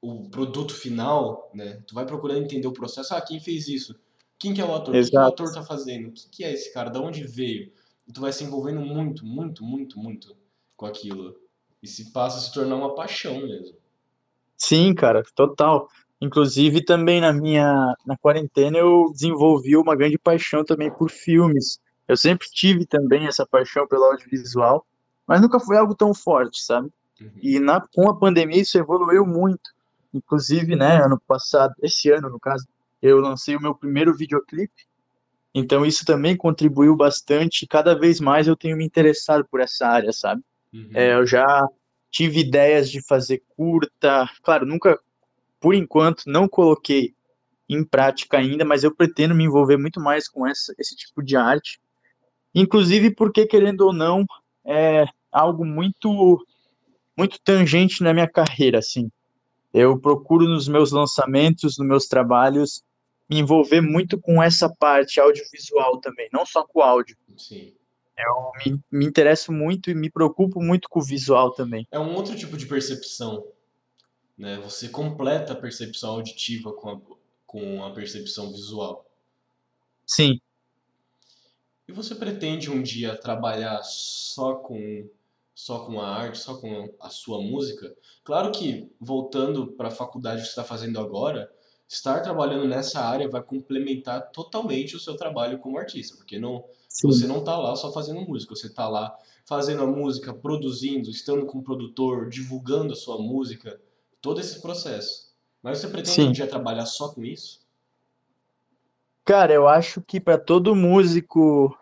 [0.00, 1.82] o produto final, né?
[1.86, 3.14] Tu vai procurando entender o processo.
[3.14, 3.94] Ah, quem fez isso?
[4.38, 4.88] Quem que é o ator?
[4.88, 5.42] O que o exato.
[5.42, 6.08] ator tá fazendo?
[6.08, 6.88] O que que é esse cara?
[6.88, 7.70] Da onde veio?
[8.08, 10.34] E tu vai se envolvendo muito, muito, muito, muito
[10.76, 11.36] com aquilo.
[11.82, 13.76] E se passa a se tornar uma paixão mesmo.
[14.56, 15.88] Sim, cara, total.
[16.20, 21.78] Inclusive, também na minha na quarentena eu desenvolvi uma grande paixão também por filmes.
[22.08, 24.86] Eu sempre tive também essa paixão pelo audiovisual,
[25.26, 26.88] mas nunca foi algo tão forte, sabe?
[27.20, 27.30] Uhum.
[27.42, 29.70] E na, com a pandemia isso evoluiu muito.
[30.14, 32.66] Inclusive, né, ano passado, esse ano no caso,
[33.02, 34.86] eu lancei o meu primeiro videoclipe,
[35.54, 37.66] então isso também contribuiu bastante.
[37.66, 40.42] Cada vez mais eu tenho me interessado por essa área, sabe?
[40.94, 41.20] É, Uhum.
[41.20, 41.66] eu já
[42.10, 44.98] tive ideias de fazer curta, claro, nunca,
[45.60, 47.14] por enquanto, não coloquei
[47.68, 51.36] em prática ainda, mas eu pretendo me envolver muito mais com essa, esse tipo de
[51.36, 51.80] arte.
[52.54, 54.24] Inclusive porque, querendo ou não,
[54.64, 56.44] é algo muito,
[57.16, 59.10] muito tangente na minha carreira, assim.
[59.74, 62.82] Eu procuro nos meus lançamentos, nos meus trabalhos,
[63.28, 67.16] me envolver muito com essa parte audiovisual também, não só com o áudio.
[67.36, 67.74] Sim.
[68.16, 71.86] Eu me, me interesso muito e me preocupo muito com o visual também.
[71.90, 73.44] É um outro tipo de percepção,
[74.36, 74.58] né?
[74.58, 77.00] Você completa a percepção auditiva com a,
[77.46, 79.04] com a percepção visual.
[80.04, 80.40] Sim.
[81.88, 85.08] E você pretende um dia trabalhar só com
[85.54, 87.96] só com a arte, só com a sua música?
[88.22, 91.50] Claro que voltando para a faculdade que está fazendo agora,
[91.88, 97.08] estar trabalhando nessa área vai complementar totalmente o seu trabalho como artista, porque não Sim.
[97.08, 99.16] você não está lá só fazendo música, você está lá
[99.46, 103.80] fazendo a música, produzindo, estando com o produtor, divulgando a sua música,
[104.26, 105.32] todo esse processo.
[105.62, 106.28] Mas você pretende Sim.
[106.30, 107.64] um dia trabalhar só com isso?
[109.24, 111.78] Cara, eu acho que para todo músico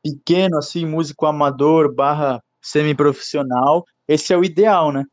[0.00, 5.04] pequeno, assim, músico amador barra semiprofissional, esse é o ideal, né?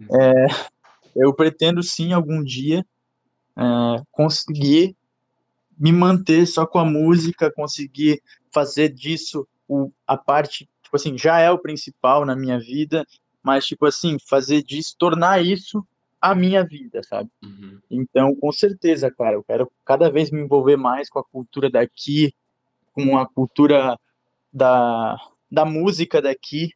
[0.00, 0.06] Uhum.
[0.18, 0.46] É,
[1.14, 2.82] eu pretendo sim algum dia
[3.54, 4.96] é, conseguir
[5.78, 11.38] me manter só com a música, conseguir fazer disso o, a parte, tipo assim, já
[11.38, 13.04] é o principal na minha vida,
[13.42, 15.86] mas tipo assim, fazer disso, tornar isso
[16.20, 17.30] a minha vida, sabe?
[17.42, 17.78] Uhum.
[17.90, 22.34] Então, com certeza, cara, eu quero cada vez me envolver mais com a cultura daqui,
[22.92, 23.96] com a cultura
[24.52, 25.16] da,
[25.50, 26.72] da música daqui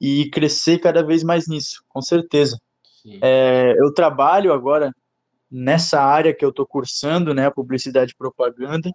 [0.00, 2.58] e crescer cada vez mais nisso, com certeza.
[3.22, 4.94] É, eu trabalho agora
[5.50, 8.90] nessa área que eu tô cursando, né, publicidade e propaganda.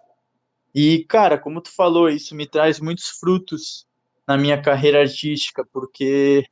[0.74, 3.86] E, cara, como tu falou, isso me traz muitos frutos
[4.26, 6.44] na minha carreira artística, porque,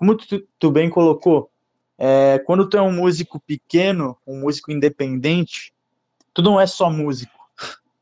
[0.00, 1.50] como tu, tu bem colocou,
[1.98, 5.74] é, quando tu é um músico pequeno, um músico independente,
[6.32, 7.38] tu não é só músico,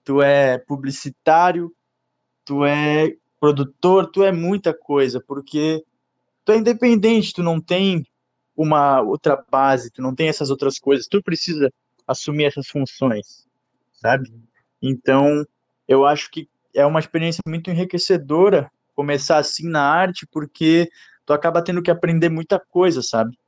[0.05, 1.75] tu é publicitário,
[2.45, 5.85] tu é produtor, tu é muita coisa, porque
[6.45, 8.07] tu é independente, tu não tem
[8.57, 11.69] uma outra base, tu não tem essas outras coisas, tu precisa
[12.07, 13.45] assumir essas funções,
[13.93, 14.33] sabe?
[14.81, 15.45] Então,
[15.89, 20.89] eu acho que é uma experiência muito enriquecedora começar assim na arte, porque
[21.29, 23.39] tu acaba tendo que aprender muita coisa, sabe?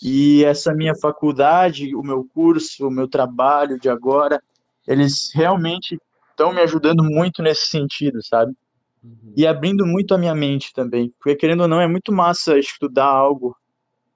[0.00, 4.40] E essa minha faculdade, o meu curso, o meu trabalho de agora,
[4.86, 5.98] eles realmente
[6.30, 8.54] estão me ajudando muito nesse sentido, sabe?
[9.02, 9.32] Uhum.
[9.36, 13.06] E abrindo muito a minha mente também, porque querendo ou não, é muito massa estudar
[13.06, 13.56] algo,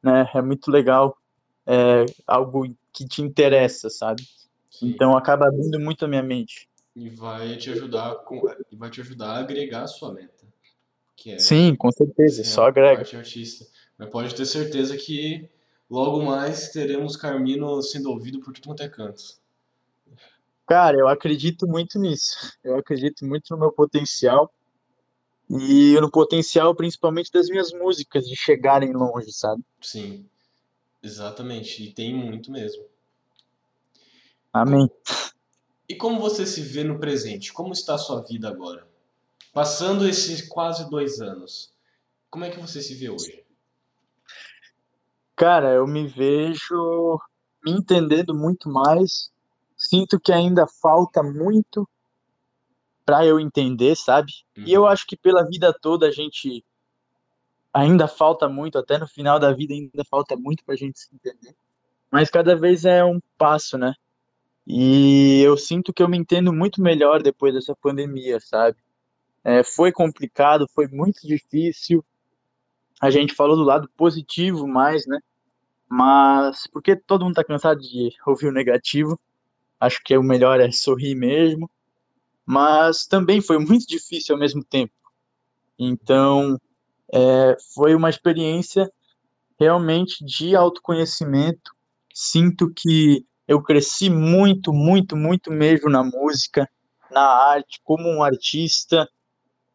[0.00, 0.30] né?
[0.32, 1.16] É muito legal,
[1.66, 4.22] é algo que te interessa, sabe?
[4.70, 4.90] Sim.
[4.90, 6.68] Então acaba abrindo muito a minha mente.
[6.94, 8.40] E vai te ajudar com,
[8.74, 10.37] vai te ajudar a agregar a sua meta.
[11.26, 13.00] É, Sim, com certeza, só agrega.
[13.16, 13.66] artista.
[13.98, 15.48] Mas pode ter certeza que
[15.90, 19.22] logo mais teremos Carmino sendo ouvido por tudo quanto é canto.
[20.66, 22.52] Cara, eu acredito muito nisso.
[22.62, 24.52] Eu acredito muito no meu potencial
[25.50, 29.62] e no potencial principalmente das minhas músicas de chegarem longe, sabe?
[29.80, 30.28] Sim,
[31.02, 31.82] exatamente.
[31.82, 32.84] E tem muito mesmo.
[34.52, 34.90] Amém.
[35.88, 37.52] E como você se vê no presente?
[37.52, 38.87] Como está a sua vida agora?
[39.52, 41.72] Passando esses quase dois anos,
[42.30, 43.44] como é que você se vê hoje?
[45.34, 47.20] Cara, eu me vejo
[47.64, 49.30] me entendendo muito mais.
[49.76, 51.88] Sinto que ainda falta muito
[53.04, 54.32] para eu entender, sabe?
[54.56, 54.64] Uhum.
[54.66, 54.88] E eu uhum.
[54.88, 56.64] acho que pela vida toda a gente
[57.72, 61.08] ainda falta muito, até no final da vida ainda falta muito para a gente se
[61.14, 61.54] entender.
[62.10, 63.94] Mas cada vez é um passo, né?
[64.66, 68.76] E eu sinto que eu me entendo muito melhor depois dessa pandemia, sabe?
[69.48, 72.04] É, foi complicado, foi muito difícil.
[73.00, 75.18] A gente falou do lado positivo mais, né?
[75.88, 79.18] Mas porque todo mundo tá cansado de ouvir o negativo,
[79.80, 81.70] acho que o melhor é sorrir mesmo.
[82.44, 84.92] Mas também foi muito difícil ao mesmo tempo.
[85.78, 86.60] Então,
[87.10, 88.92] é, foi uma experiência
[89.58, 91.72] realmente de autoconhecimento.
[92.12, 96.68] Sinto que eu cresci muito, muito, muito mesmo na música,
[97.10, 99.08] na arte, como um artista.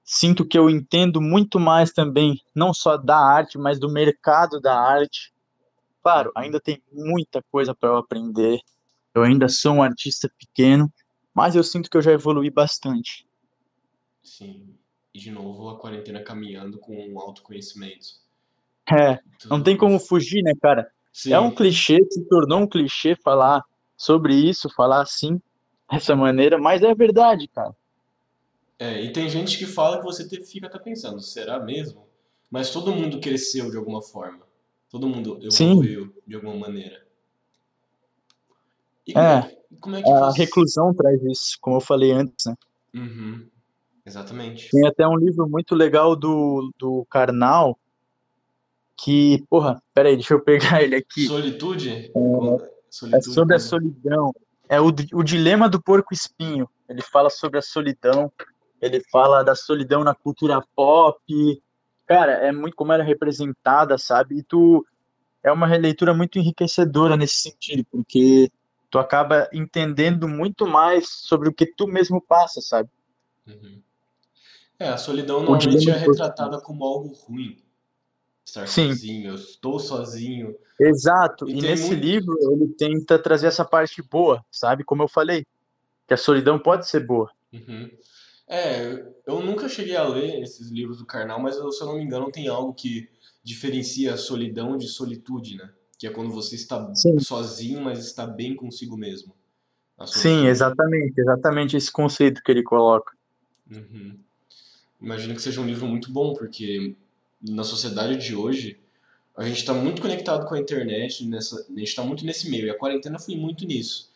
[0.04, 4.78] Sinto que eu entendo muito mais também, não só da arte, mas do mercado da
[4.78, 5.34] arte.
[6.02, 8.60] Claro, ainda tem muita coisa para eu aprender.
[9.16, 10.92] Eu ainda sou um artista pequeno,
[11.34, 13.26] mas eu sinto que eu já evolui bastante.
[14.22, 14.76] Sim.
[15.14, 18.22] E de novo a quarentena caminhando com um autoconhecimento.
[18.92, 20.92] É, não tem como fugir, né, cara?
[21.14, 21.32] Sim.
[21.32, 23.64] É um clichê, se tornou um clichê falar
[23.96, 25.40] sobre isso, falar assim,
[25.90, 27.74] dessa maneira, mas é verdade, cara.
[28.84, 32.06] É, e tem gente que fala que você fica até pensando, será mesmo?
[32.52, 34.42] Mas todo mundo cresceu de alguma forma.
[34.90, 36.14] Todo mundo evoluiu Sim.
[36.28, 37.02] de alguma maneira.
[39.08, 40.40] E como é, é, como é que a você...
[40.40, 42.56] reclusão traz isso, como eu falei antes, né?
[42.94, 43.48] Uhum.
[44.06, 44.70] Exatamente.
[44.70, 47.80] Tem até um livro muito legal do, do Karnal,
[48.98, 51.26] que, porra, peraí, deixa eu pegar ele aqui.
[51.26, 51.90] Solitude?
[51.90, 52.12] É,
[52.90, 54.34] Solitude é sobre a solidão.
[54.68, 56.70] É o, o dilema do porco espinho.
[56.90, 58.30] Ele fala sobre a solidão.
[58.84, 61.18] Ele fala da solidão na cultura pop.
[62.06, 64.40] Cara, é muito como ela é representada, sabe?
[64.40, 64.86] E tu
[65.42, 68.52] é uma releitura muito enriquecedora nesse sentido, porque
[68.90, 72.90] tu acaba entendendo muito mais sobre o que tu mesmo passa, sabe?
[73.48, 73.82] Uhum.
[74.78, 77.58] É, a solidão normalmente é retratada como algo ruim.
[78.46, 78.90] Estar Sim.
[78.90, 80.56] sozinho, eu estou sozinho.
[80.78, 82.04] Exato, e, e nesse muito...
[82.04, 84.84] livro ele tenta trazer essa parte boa, sabe?
[84.84, 85.46] Como eu falei,
[86.06, 87.32] que a solidão pode ser boa.
[87.54, 87.90] Uhum.
[88.48, 92.04] É, eu nunca cheguei a ler esses livros do Karnal, mas se eu não me
[92.04, 93.10] engano tem algo que
[93.44, 95.70] diferencia a solidão de solitude, né?
[95.98, 97.20] Que é quando você está Sim.
[97.20, 99.34] sozinho, mas está bem consigo mesmo.
[100.06, 103.16] Sim, exatamente, exatamente esse conceito que ele coloca.
[103.72, 104.18] Uhum.
[105.02, 106.96] Imagino que seja um livro muito bom, porque
[107.42, 108.80] na sociedade de hoje
[109.36, 112.68] a gente está muito conectado com a internet, nessa, a gente está muito nesse meio,
[112.68, 114.12] e a quarentena foi muito nisso.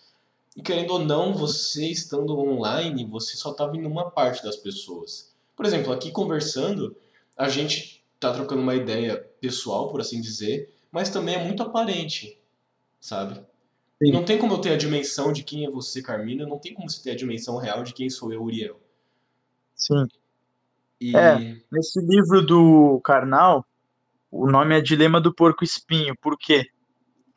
[0.57, 5.31] E querendo ou não, você estando online, você só está vendo uma parte das pessoas.
[5.55, 6.97] Por exemplo, aqui conversando,
[7.37, 12.41] a gente está trocando uma ideia pessoal, por assim dizer, mas também é muito aparente,
[12.99, 13.39] sabe?
[14.01, 16.73] E não tem como eu ter a dimensão de quem é você, Carmina, não tem
[16.73, 18.79] como você ter a dimensão real de quem sou eu, Uriel.
[19.75, 20.07] Sim.
[20.99, 21.15] E...
[21.15, 23.63] É, nesse livro do Karnal,
[24.31, 26.15] o nome é Dilema do Porco Espinho.
[26.19, 26.67] Por quê?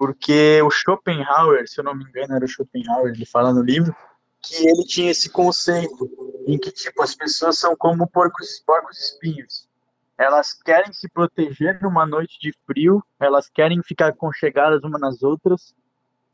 [0.01, 3.95] Porque o Schopenhauer, se eu não me engano, era o Schopenhauer, ele fala no livro,
[4.41, 6.11] que ele tinha esse conceito
[6.47, 9.69] em que, tipo, as pessoas são como porcos, porcos espinhos.
[10.17, 15.75] Elas querem se proteger numa noite de frio, elas querem ficar conchegadas umas nas outras,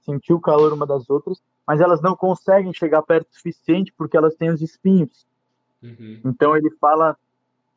[0.04, 4.16] sentir o calor uma das outras, mas elas não conseguem chegar perto o suficiente porque
[4.16, 5.26] elas têm os espinhos.
[5.82, 6.20] Uhum.
[6.24, 7.18] Então ele fala,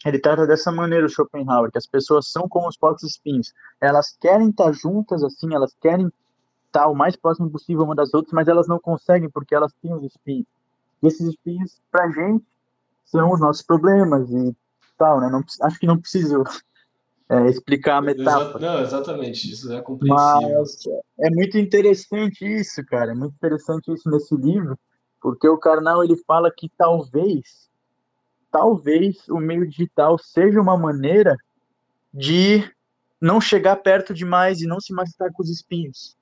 [0.05, 3.53] ele trata dessa maneira o Schopenhauer, que as pessoas são como os porcos espinhos.
[3.81, 6.09] Elas querem estar juntas assim, elas querem
[6.67, 9.93] estar o mais próximo possível uma das outras, mas elas não conseguem porque elas têm
[9.93, 10.47] os espinhos.
[11.01, 12.45] E esses espinhos, pra gente,
[13.05, 14.55] são os nossos problemas e
[14.97, 15.29] tal, né?
[15.29, 16.43] Não, acho que não preciso
[17.27, 18.59] é, explicar a metáfora.
[18.59, 20.59] Não, exatamente, isso é compreensível.
[20.59, 20.85] Mas
[21.19, 24.77] é muito interessante isso, cara, é muito interessante isso nesse livro,
[25.21, 27.68] porque o Karnal ele fala que talvez
[28.51, 31.35] talvez o meio digital seja uma maneira
[32.13, 32.69] de
[33.21, 36.17] não chegar perto demais e não se machucar com os espinhos,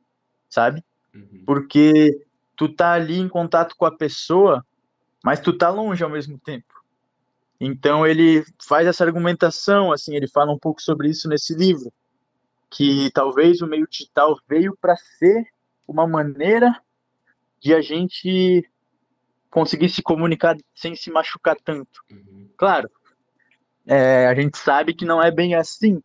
[0.50, 0.84] sabe?
[1.14, 1.44] Uhum.
[1.46, 2.26] Porque
[2.56, 4.66] tu tá ali em contato com a pessoa,
[5.24, 6.74] mas tu tá longe ao mesmo tempo.
[7.60, 11.92] Então ele faz essa argumentação, assim, ele fala um pouco sobre isso nesse livro,
[12.70, 15.48] que talvez o meio digital veio para ser
[15.88, 16.80] uma maneira
[17.60, 18.70] de a gente
[19.50, 22.02] conseguir se comunicar sem se machucar tanto.
[22.12, 22.50] Uhum.
[22.58, 22.90] Claro,
[23.86, 26.02] é, a gente sabe que não é bem assim,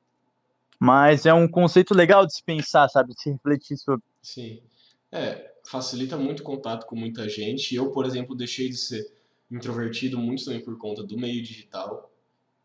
[0.79, 4.05] mas é um conceito legal de se pensar, sabe, de se refletir sobre.
[4.23, 4.63] Sim,
[5.11, 7.75] é, facilita muito o contato com muita gente.
[7.75, 9.13] Eu, por exemplo, deixei de ser
[9.51, 12.11] introvertido muito também por conta do meio digital.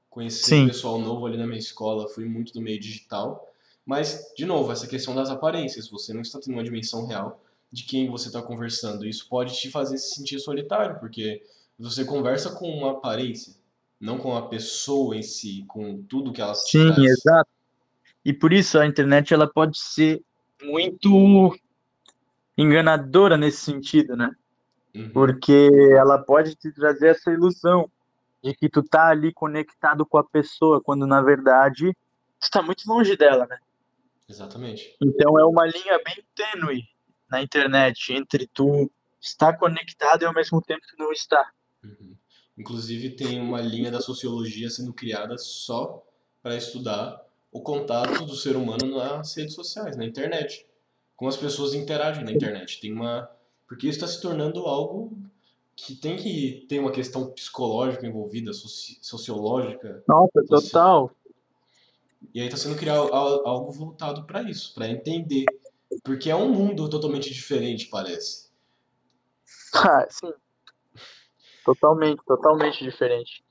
[0.09, 0.63] Conheci Sim.
[0.63, 3.47] um pessoal novo ali na minha escola, fui muito do meio digital.
[3.85, 7.41] Mas, de novo, essa questão das aparências, você não está tendo uma dimensão real
[7.77, 9.05] de quem você está conversando.
[9.05, 11.43] Isso pode te fazer se sentir solitário, porque
[11.77, 13.53] você conversa com uma aparência,
[14.01, 17.49] não com a pessoa em si, com tudo que ela Sim, exato.
[18.25, 20.23] E por isso a internet ela pode ser
[20.63, 21.55] muito
[22.57, 24.35] enganadora nesse sentido, né?
[24.95, 25.11] Uhum.
[25.11, 27.87] Porque ela pode te trazer essa ilusão
[28.43, 31.93] de que tu tá ali conectado com a pessoa, quando na verdade
[32.39, 33.59] tu está muito longe dela, né?
[34.27, 34.95] Exatamente.
[34.99, 36.96] Então é uma linha bem tênue
[37.29, 41.51] na internet entre tu estar conectado e ao mesmo tempo não está.
[41.83, 42.15] Uhum.
[42.57, 46.03] Inclusive tem uma linha da sociologia sendo criada só
[46.41, 50.65] para estudar o contato do ser humano nas redes sociais, na internet,
[51.15, 52.79] como as pessoas interagem na internet.
[52.79, 53.29] Tem uma
[53.67, 55.11] porque isso está se tornando algo
[55.75, 58.97] que tem que ter uma questão psicológica envolvida, soci...
[59.01, 60.03] sociológica.
[60.07, 61.11] Nossa, total.
[62.33, 65.45] E aí está sendo criado algo voltado para isso, para entender
[66.03, 68.47] porque é um mundo totalmente diferente, parece.
[69.73, 70.33] Ah, sim.
[71.63, 73.43] Totalmente, totalmente diferente.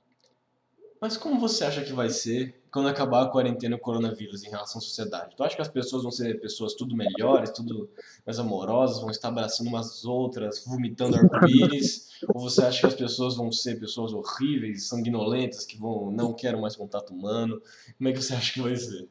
[1.00, 4.48] Mas como você acha que vai ser quando acabar a quarentena e o coronavírus em
[4.48, 5.36] relação à sociedade?
[5.36, 7.90] Tu acha que as pessoas vão ser pessoas tudo melhores, tudo
[8.24, 12.10] mais amorosas, vão estar abraçando umas outras, vomitando arco-íris?
[12.34, 16.60] ou você acha que as pessoas vão ser pessoas horríveis, sanguinolentas, que vão não querem
[16.60, 17.60] mais contato humano?
[17.98, 19.08] Como é que você acha que vai ser?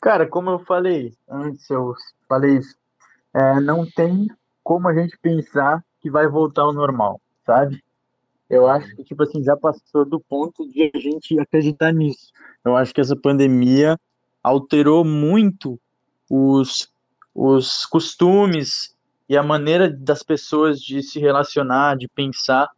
[0.00, 1.94] Cara, como eu falei antes, eu
[2.28, 2.76] falei isso,
[3.34, 4.28] é, não tem
[4.62, 7.82] como a gente pensar que vai voltar ao normal, sabe?
[8.50, 12.32] Eu acho que, tipo assim, já passou do ponto de a gente acreditar nisso.
[12.64, 13.98] Eu acho que essa pandemia
[14.42, 15.80] alterou muito
[16.30, 16.92] os,
[17.34, 18.94] os costumes
[19.28, 22.68] e a maneira das pessoas de se relacionar, de pensar.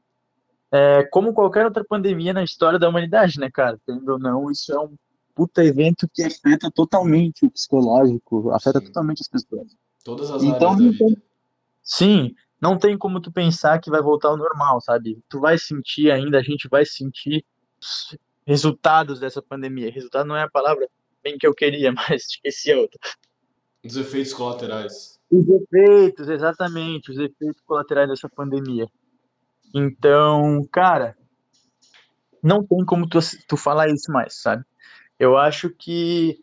[0.73, 3.79] é, como qualquer outra pandemia na história da humanidade, né, cara?
[3.87, 4.97] Tendo ou não, isso é um
[5.35, 8.87] puta evento que afeta totalmente o psicológico, afeta sim.
[8.87, 9.77] totalmente as pessoas.
[10.05, 11.23] Todas as então, áreas vida.
[11.83, 15.23] Sim, não tem como tu pensar que vai voltar ao normal, sabe?
[15.29, 17.45] Tu vai sentir ainda, a gente vai sentir
[18.47, 19.91] resultados dessa pandemia.
[19.91, 20.89] Resultado não é a palavra
[21.23, 22.99] bem que eu queria, mas esqueci a outra.
[23.85, 25.21] Os efeitos colaterais.
[25.31, 28.87] Os efeitos, exatamente, os efeitos colaterais dessa pandemia.
[29.75, 31.17] Então, cara,
[32.43, 33.19] não tem como tu,
[33.49, 34.65] tu falar isso mais, sabe?
[35.19, 36.43] Eu acho que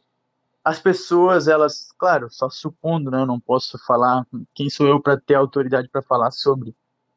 [0.63, 3.21] as pessoas, elas, claro, só supondo, né?
[3.21, 6.75] Eu não posso falar quem sou eu para ter autoridade para falar sobre,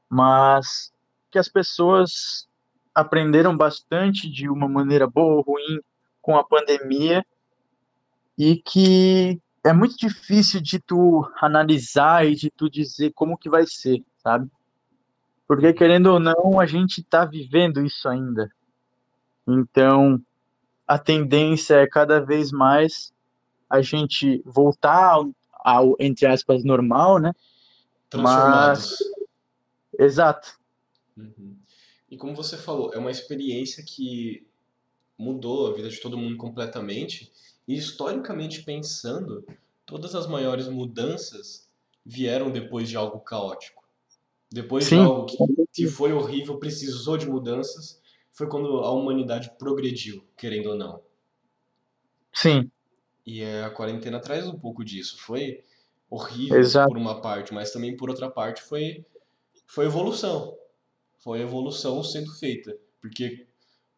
[0.09, 0.93] mas
[1.31, 2.49] que as pessoas
[2.95, 5.81] aprenderam bastante de uma maneira boa ou ruim
[6.23, 7.25] com a pandemia
[8.39, 13.67] e que é muito difícil de tu analisar e de tu dizer como que vai
[13.67, 14.51] ser, sabe?
[15.47, 18.51] Porque querendo ou não, a gente está vivendo isso ainda.
[19.47, 20.21] Então,
[20.87, 23.13] a tendência é cada vez mais
[23.69, 27.33] a gente voltar ao, ao entre aspas normal, né?
[28.11, 28.91] Transformados.
[28.91, 28.99] Mas...
[29.99, 30.59] Exato.
[31.17, 31.57] Uhum.
[32.11, 34.47] E como você falou, é uma experiência que
[35.19, 37.33] mudou a vida de todo mundo completamente.
[37.67, 39.45] E historicamente pensando,
[39.87, 41.69] todas as maiores mudanças
[42.05, 43.83] vieram depois de algo caótico.
[44.51, 44.97] Depois Sim.
[44.97, 45.37] de algo que,
[45.73, 48.01] que foi horrível, precisou de mudanças,
[48.35, 51.01] foi quando a humanidade progrediu, querendo ou não.
[52.31, 52.71] Sim.
[53.25, 55.17] E a quarentena traz um pouco disso.
[55.19, 55.65] Foi
[56.11, 56.91] horrível Exato.
[56.91, 59.07] por uma parte, mas também por outra parte foi,
[59.67, 60.55] foi evolução
[61.25, 62.77] foi evolução sendo feita.
[63.01, 63.47] Porque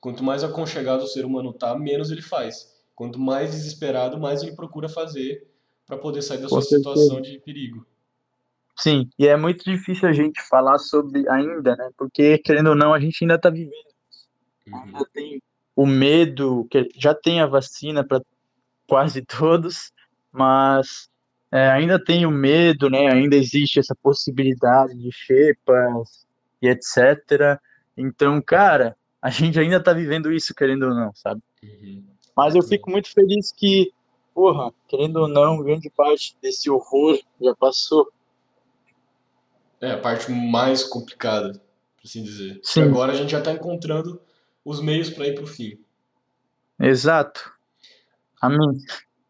[0.00, 2.72] quanto mais aconchegado o ser humano tá, menos ele faz.
[2.94, 5.44] Quanto mais desesperado, mais ele procura fazer
[5.84, 7.84] para poder sair da sua situação de perigo.
[8.78, 11.90] Sim, e é muito difícil a gente falar sobre ainda, né?
[11.96, 13.85] Porque, querendo ou não, a gente ainda está vivendo.
[14.68, 14.82] Uhum.
[14.82, 15.42] Ainda tem
[15.74, 18.22] o medo, que já tem a vacina para
[18.88, 19.92] quase todos,
[20.32, 21.08] mas
[21.52, 23.12] é, ainda tem o medo, né?
[23.12, 26.26] Ainda existe essa possibilidade de xepas,
[26.60, 27.60] e etc.
[27.96, 31.42] Então, cara, a gente ainda tá vivendo isso, querendo ou não, sabe?
[31.62, 32.04] Uhum.
[32.36, 33.92] Mas eu fico muito feliz que,
[34.34, 38.10] porra, querendo ou não, grande parte desse horror já passou.
[39.80, 42.60] É, a parte mais complicada, por assim dizer.
[42.62, 42.82] Sim.
[42.82, 44.20] agora a gente já tá encontrando
[44.66, 45.78] os meios para ir pro fim.
[46.80, 47.52] Exato.
[48.42, 48.76] Amém.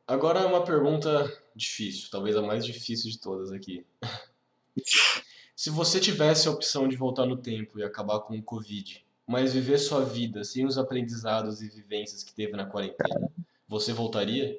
[0.08, 3.84] Agora uma pergunta difícil, talvez a mais difícil de todas aqui.
[5.54, 9.52] Se você tivesse a opção de voltar no tempo e acabar com o Covid, mas
[9.52, 13.30] viver sua vida sem os aprendizados e vivências que teve na quarentena,
[13.68, 14.58] você voltaria?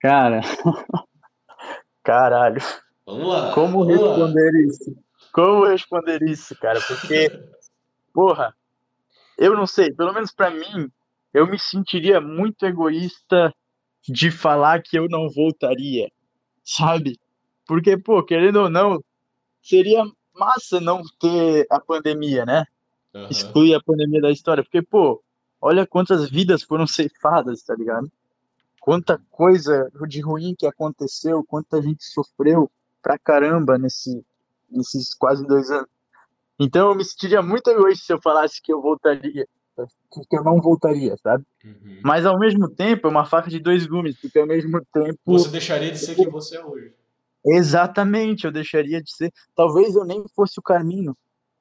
[0.00, 0.40] Cara,
[2.02, 2.60] caralho.
[3.06, 3.54] Vamos lá.
[3.54, 4.60] Como vamos responder lá.
[4.60, 4.96] isso?
[5.32, 6.80] Como responder isso, cara?
[6.80, 7.30] Porque,
[8.14, 8.54] porra,
[9.38, 10.90] eu não sei, pelo menos para mim,
[11.32, 13.52] eu me sentiria muito egoísta
[14.08, 16.10] de falar que eu não voltaria,
[16.62, 17.18] sabe?
[17.66, 19.02] Porque, pô, querendo ou não,
[19.62, 20.04] seria
[20.34, 22.64] massa não ter a pandemia, né?
[23.14, 23.28] Uhum.
[23.28, 25.22] Excluir a pandemia da história, porque, pô,
[25.60, 28.10] olha quantas vidas foram ceifadas, tá ligado?
[28.80, 32.70] Quanta coisa de ruim que aconteceu, quanta gente sofreu
[33.02, 34.24] pra caramba nesse,
[34.70, 35.88] nesses quase dois anos.
[36.58, 39.46] Então eu me sentiria muito egoísta se eu falasse que eu voltaria,
[40.28, 41.44] que eu não voltaria, sabe?
[41.64, 42.00] Uhum.
[42.02, 45.18] Mas ao mesmo tempo é uma faca de dois gumes, porque ao mesmo tempo.
[45.26, 46.94] Você deixaria de ser quem você é hoje.
[47.44, 49.32] Exatamente, eu deixaria de ser.
[49.54, 51.16] Talvez eu nem fosse o caminho,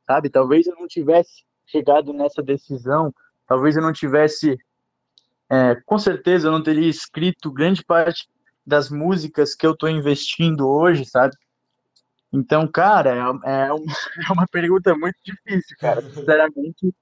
[0.06, 0.30] sabe?
[0.30, 3.14] Talvez eu não tivesse chegado nessa decisão,
[3.48, 4.58] talvez eu não tivesse.
[5.50, 8.28] É, com certeza eu não teria escrito grande parte
[8.66, 11.36] das músicas que eu estou investindo hoje, sabe?
[12.34, 13.94] Então, cara, é, é, uma,
[14.28, 16.02] é uma pergunta muito difícil, cara.
[16.10, 16.94] Sinceramente,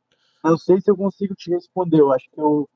[0.43, 2.01] não sei se eu consigo te responder.
[2.01, 2.69] Eu acho que eu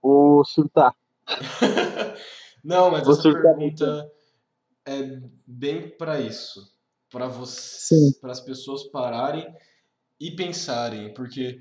[0.00, 0.94] vou surtar.
[2.62, 4.12] não, mas vou essa pergunta
[4.86, 6.72] é bem para isso,
[7.10, 9.52] para você, para as pessoas pararem
[10.20, 11.60] e pensarem, porque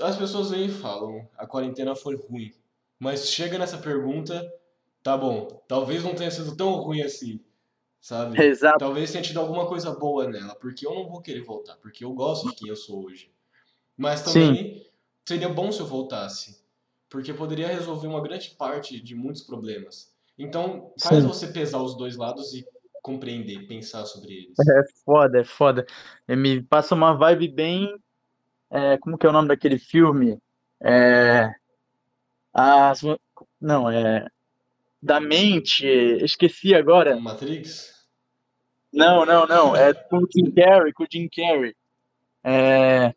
[0.00, 2.52] as pessoas vêm e falam, a quarentena foi ruim,
[2.98, 4.52] mas chega nessa pergunta,
[5.04, 7.40] tá bom, talvez não tenha sido tão ruim assim,
[8.02, 8.42] sabe?
[8.42, 8.80] Exato.
[8.80, 12.12] Talvez tenha tido alguma coisa boa nela, porque eu não vou querer voltar, porque eu
[12.12, 13.32] gosto de quem eu sou hoje.
[13.96, 14.86] Mas também Sim.
[15.24, 16.60] seria bom se eu voltasse,
[17.08, 20.12] porque poderia resolver uma grande parte de muitos problemas.
[20.36, 21.28] Então, faz Sim.
[21.28, 22.66] você pesar os dois lados e
[23.02, 24.58] compreender, pensar sobre eles.
[24.58, 25.86] É foda, é foda.
[26.28, 27.96] Me passa uma vibe bem.
[28.70, 30.38] É, como que é o nome daquele filme?
[30.82, 31.52] É,
[32.52, 33.02] as,
[33.60, 34.26] não, é.
[35.02, 35.86] Da mente.
[36.22, 37.18] Esqueci agora.
[37.18, 37.92] Matrix?
[38.92, 39.74] Não, não, não.
[39.74, 41.74] É com o Jim Carrey, com o Jim Carrey.
[42.44, 43.14] É,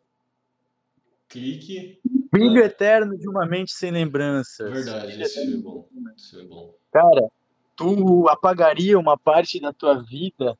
[1.28, 2.00] clique.
[2.30, 4.70] Brilho eterno de uma mente sem lembranças.
[4.70, 5.88] Verdade, isso foi de bom.
[6.16, 6.74] Isso foi bom.
[6.92, 7.28] Cara,
[7.74, 10.56] tu apagaria uma parte da tua vida,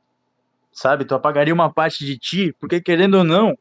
[0.73, 1.05] sabe?
[1.05, 3.57] Tu apagaria uma parte de ti, porque querendo ou não,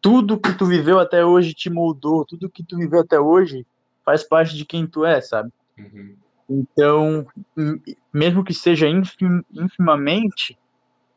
[0.00, 3.66] tudo que tu viveu até hoje te moldou, tudo que tu viveu até hoje
[4.04, 5.50] faz parte de quem tu é, sabe?
[5.78, 6.16] Uhum.
[6.48, 7.26] Então,
[8.12, 10.56] mesmo que seja infim- infimamente,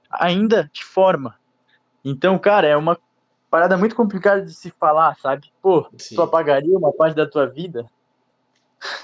[0.09, 1.35] ainda te forma.
[2.03, 2.97] Então, cara, é uma
[3.49, 5.51] parada muito complicada de se falar, sabe?
[5.61, 6.15] Pô, Sim.
[6.15, 7.85] tu apagaria uma parte da tua vida,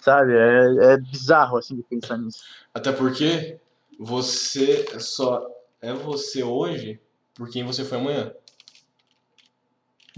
[0.01, 0.33] sabe?
[0.33, 2.43] É, é bizarro, assim, de pensar nisso.
[2.73, 3.59] Até porque
[3.99, 5.47] você só
[5.81, 6.99] é você hoje
[7.35, 8.33] por quem você foi amanhã.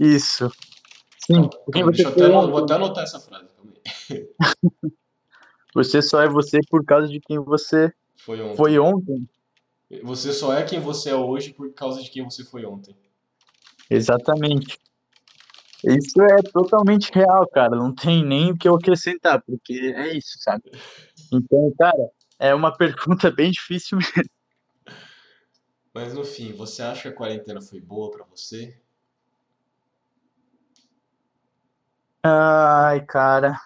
[0.00, 0.50] Isso.
[1.18, 3.48] Sim, você, deixa eu até, vou até anotar essa frase.
[4.10, 4.28] Aí.
[5.78, 8.56] você só é você por causa de quem você Foi ontem.
[8.56, 9.28] foi ontem.
[10.02, 12.96] Você só é quem você é hoje por causa de quem você foi ontem.
[13.88, 14.76] Exatamente.
[15.84, 17.76] Isso é totalmente real, cara.
[17.76, 20.64] Não tem nem o que eu acrescentar, porque é isso, sabe?
[21.32, 22.10] Então, cara,
[22.40, 24.30] é uma pergunta bem difícil mesmo.
[25.94, 28.76] Mas no fim, você acha que a quarentena foi boa pra você?
[32.22, 33.58] Ai, cara,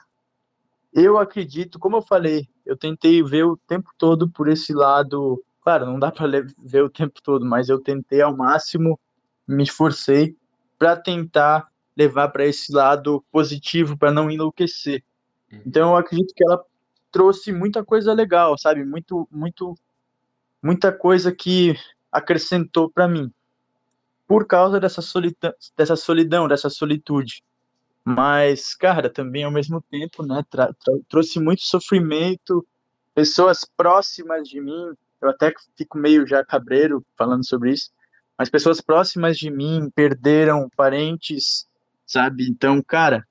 [0.92, 5.42] eu acredito, como eu falei, eu tentei ver o tempo todo por esse lado.
[5.62, 6.26] Claro, não dá para
[6.58, 8.98] ver o tempo todo, mas eu tentei ao máximo,
[9.46, 10.36] me esforcei
[10.78, 15.02] para tentar levar para esse lado positivo, para não enlouquecer.
[15.50, 15.62] Uhum.
[15.66, 16.62] Então, eu acredito que ela
[17.10, 18.84] trouxe muita coisa legal, sabe?
[18.84, 19.74] Muito, muito,
[20.62, 21.76] muita coisa que
[22.10, 23.32] acrescentou para mim,
[24.26, 27.42] por causa dessa solidão, dessa solidão, dessa solitude.
[28.04, 30.44] Mas, cara, também ao mesmo tempo, né,
[31.08, 32.66] trouxe muito sofrimento,
[33.14, 37.90] pessoas próximas de mim, eu até fico meio já cabreiro falando sobre isso,
[38.36, 41.68] mas pessoas próximas de mim perderam parentes,
[42.04, 42.48] sabe?
[42.48, 43.24] Então, cara,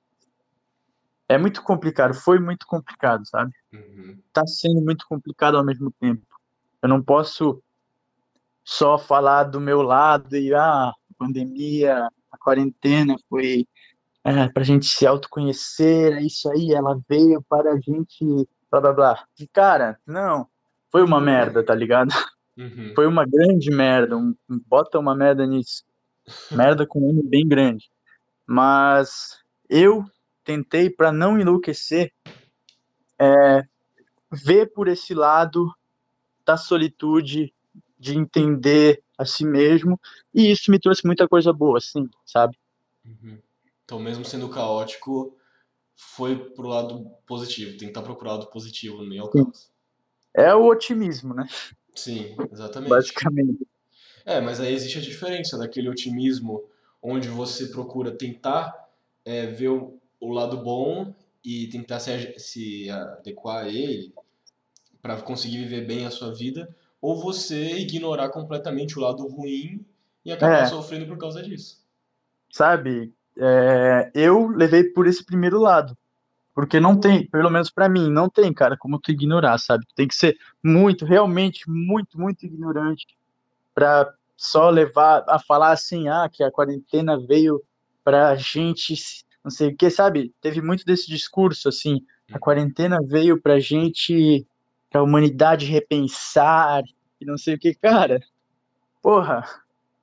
[1.28, 3.52] é muito complicado, foi muito complicado, sabe?
[3.72, 4.18] Uhum.
[4.32, 6.26] Tá sendo muito complicado ao mesmo tempo.
[6.80, 7.62] Eu não posso
[8.64, 13.66] só falar do meu lado e, ah, a pandemia, a quarentena foi
[14.24, 18.24] é, para a gente se autoconhecer, é isso aí, ela veio para a gente,
[18.70, 19.24] blá blá blá.
[19.38, 20.46] E, cara, não,
[20.90, 22.12] foi uma merda, tá ligado?
[22.56, 22.92] Uhum.
[22.94, 25.84] Foi uma grande merda, um, bota uma merda nisso.
[26.50, 27.90] Merda com um bem grande.
[28.46, 30.04] Mas eu
[30.44, 32.12] tentei, para não enlouquecer,
[33.18, 33.64] é,
[34.30, 35.72] ver por esse lado
[36.44, 37.52] da solitude,
[37.98, 39.98] de entender a si mesmo,
[40.34, 42.58] e isso me trouxe muita coisa boa, sim, sabe?
[43.04, 43.38] Uhum.
[43.92, 45.36] Então, mesmo sendo caótico,
[45.94, 47.76] foi pro lado positivo.
[47.76, 49.70] Tentar procurar o lado positivo no meio ao caos.
[50.34, 51.46] É o otimismo, né?
[51.94, 52.88] Sim, exatamente.
[52.88, 53.68] Basicamente.
[54.24, 56.64] É, mas aí existe a diferença daquele otimismo
[57.02, 58.88] onde você procura tentar
[59.26, 61.14] é, ver o, o lado bom
[61.44, 64.14] e tentar se, se adequar a ele
[65.02, 69.84] para conseguir viver bem a sua vida, ou você ignorar completamente o lado ruim
[70.24, 70.66] e acabar É.
[70.66, 71.84] sofrendo por causa disso.
[72.50, 73.12] sabe?
[73.38, 75.96] É, eu levei por esse primeiro lado,
[76.54, 79.86] porque não tem, pelo menos pra mim, não tem, cara, como tu ignorar, sabe?
[79.86, 83.06] Tu tem que ser muito, realmente muito, muito ignorante
[83.74, 87.62] pra só levar a falar assim, ah, que a quarentena veio
[88.04, 88.94] pra gente,
[89.42, 90.34] não sei o que, sabe?
[90.40, 94.46] Teve muito desse discurso assim, a quarentena veio pra gente,
[94.90, 96.82] pra humanidade repensar
[97.20, 98.20] e não sei o que, cara.
[99.00, 99.44] Porra,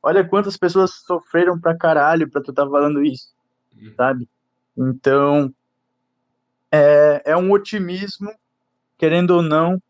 [0.02, 3.34] olha quantas pessoas sofreram pra caralho pra tu tá falando isso,
[3.76, 3.94] Uhum.
[3.96, 4.30] sabe?
[4.78, 5.54] Então,
[6.72, 8.32] é, é um otimismo,
[8.98, 9.82] querendo ou não,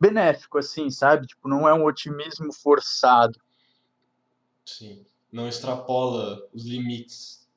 [0.00, 1.26] benéfico, assim, sabe?
[1.26, 3.38] Tipo, não é um otimismo forçado.
[4.64, 5.04] Sim.
[5.32, 7.48] Não extrapola os limites.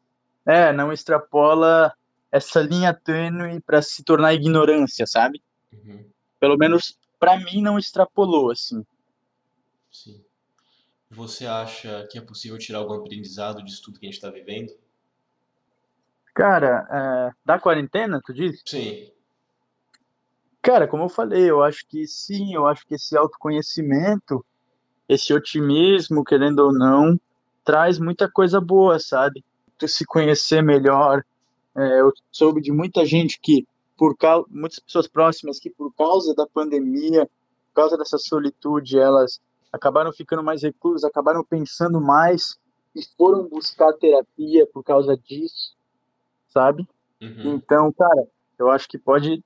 [0.45, 1.93] É, não extrapola
[2.31, 5.41] essa linha tênue pra se tornar ignorância, sabe?
[5.71, 6.05] Uhum.
[6.39, 8.83] Pelo menos pra mim não extrapolou, assim.
[9.89, 10.23] Sim.
[11.13, 14.71] Você acha que é possível tirar algum aprendizado disso tudo que a gente está vivendo?
[16.33, 18.61] Cara, é, da quarentena, tu diz?
[18.65, 19.11] Sim.
[20.61, 24.43] Cara, como eu falei, eu acho que sim, eu acho que esse autoconhecimento,
[25.07, 27.19] esse otimismo, querendo ou não,
[27.63, 29.43] traz muita coisa boa, sabe?
[29.77, 31.23] Tu se conhecer melhor.
[31.75, 36.33] É, eu soube de muita gente que, por causa, muitas pessoas próximas que, por causa
[36.33, 39.39] da pandemia, por causa dessa solitude, elas
[39.73, 42.59] acabaram ficando mais reclusas, acabaram pensando mais
[42.95, 45.75] e foram buscar terapia por causa disso,
[46.47, 46.87] sabe?
[47.19, 47.55] Uhum.
[47.55, 48.27] Então, cara,
[48.59, 49.43] eu acho que pode,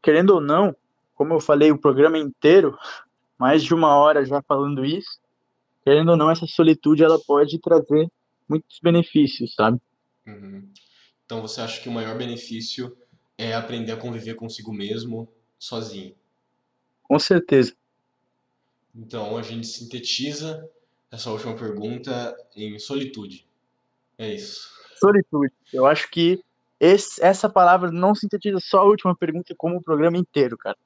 [0.00, 0.74] querendo ou não,
[1.16, 2.78] como eu falei o programa inteiro,
[3.36, 5.18] mais de uma hora já falando isso,
[5.84, 8.08] querendo ou não, essa solitude ela pode trazer
[8.48, 9.80] muitos benefícios, sabe?
[10.26, 10.70] Uhum.
[11.26, 12.96] Então você acha que o maior benefício
[13.36, 15.28] é aprender a conviver consigo mesmo
[15.58, 16.14] sozinho?
[17.02, 17.74] Com certeza.
[18.94, 20.68] Então a gente sintetiza
[21.10, 23.46] essa última pergunta em solitude.
[24.18, 24.68] É isso.
[24.98, 25.52] Solitude.
[25.72, 26.42] Eu acho que
[26.78, 30.78] esse, essa palavra não sintetiza só a última pergunta, como o programa inteiro, cara.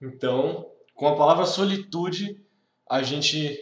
[0.00, 2.40] Então, com a palavra solitude,
[2.88, 3.58] a gente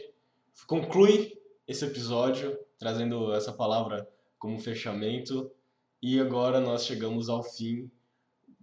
[0.67, 4.09] conclui esse episódio trazendo essa palavra
[4.39, 5.51] como fechamento.
[6.03, 7.91] E agora nós chegamos ao fim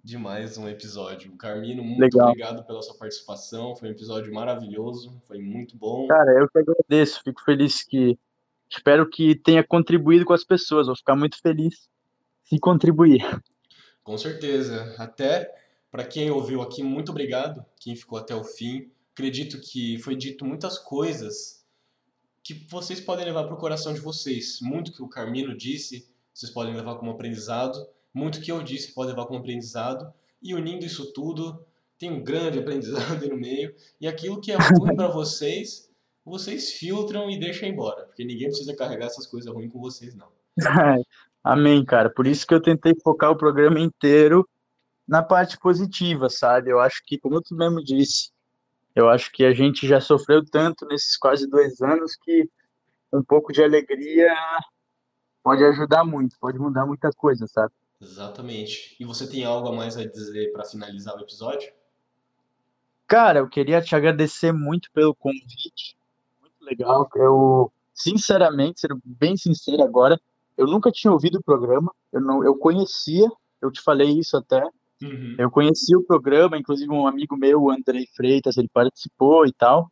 [0.03, 1.31] de mais um episódio.
[1.37, 2.27] Carmino, muito Legal.
[2.27, 3.75] obrigado pela sua participação.
[3.75, 6.07] Foi um episódio maravilhoso, foi muito bom.
[6.07, 7.21] Cara, eu que agradeço.
[7.23, 8.19] Fico feliz que.
[8.69, 10.87] Espero que tenha contribuído com as pessoas.
[10.87, 11.87] Vou ficar muito feliz
[12.43, 13.21] se contribuir.
[14.03, 14.93] Com certeza.
[14.97, 15.49] Até
[15.89, 17.63] para quem ouviu aqui, muito obrigado.
[17.79, 18.91] Quem ficou até o fim.
[19.13, 21.63] Acredito que foi dito muitas coisas
[22.43, 24.59] que vocês podem levar para o coração de vocês.
[24.61, 27.87] Muito que o Carmino disse, vocês podem levar como aprendizado.
[28.13, 30.13] Muito que eu disse, pode levar como aprendizado.
[30.41, 31.65] E unindo isso tudo,
[31.97, 33.73] tem um grande aprendizado aí no meio.
[33.99, 35.89] E aquilo que é ruim para vocês,
[36.23, 38.05] vocês filtram e deixam embora.
[38.05, 40.27] Porque ninguém precisa carregar essas coisas ruins com vocês, não.
[41.43, 42.09] Amém, cara.
[42.09, 44.47] Por isso que eu tentei focar o programa inteiro
[45.07, 46.69] na parte positiva, sabe?
[46.69, 48.31] Eu acho que, como tu mesmo disse,
[48.95, 52.49] eu acho que a gente já sofreu tanto nesses quase dois anos que
[53.11, 54.33] um pouco de alegria
[55.43, 57.73] pode ajudar muito, pode mudar muita coisa, sabe?
[58.03, 58.95] Exatamente.
[58.99, 61.71] E você tem algo a mais a dizer para finalizar o episódio?
[63.07, 65.95] Cara, eu queria te agradecer muito pelo convite.
[66.41, 67.09] Muito legal.
[67.15, 70.19] Eu, sinceramente, sendo bem sincero agora,
[70.57, 73.27] eu nunca tinha ouvido o programa, eu não, eu conhecia,
[73.61, 74.63] eu te falei isso até,
[75.01, 75.35] Uhum.
[75.37, 79.91] eu conhecia o programa, inclusive um amigo meu, o Andrei Freitas, ele participou e tal,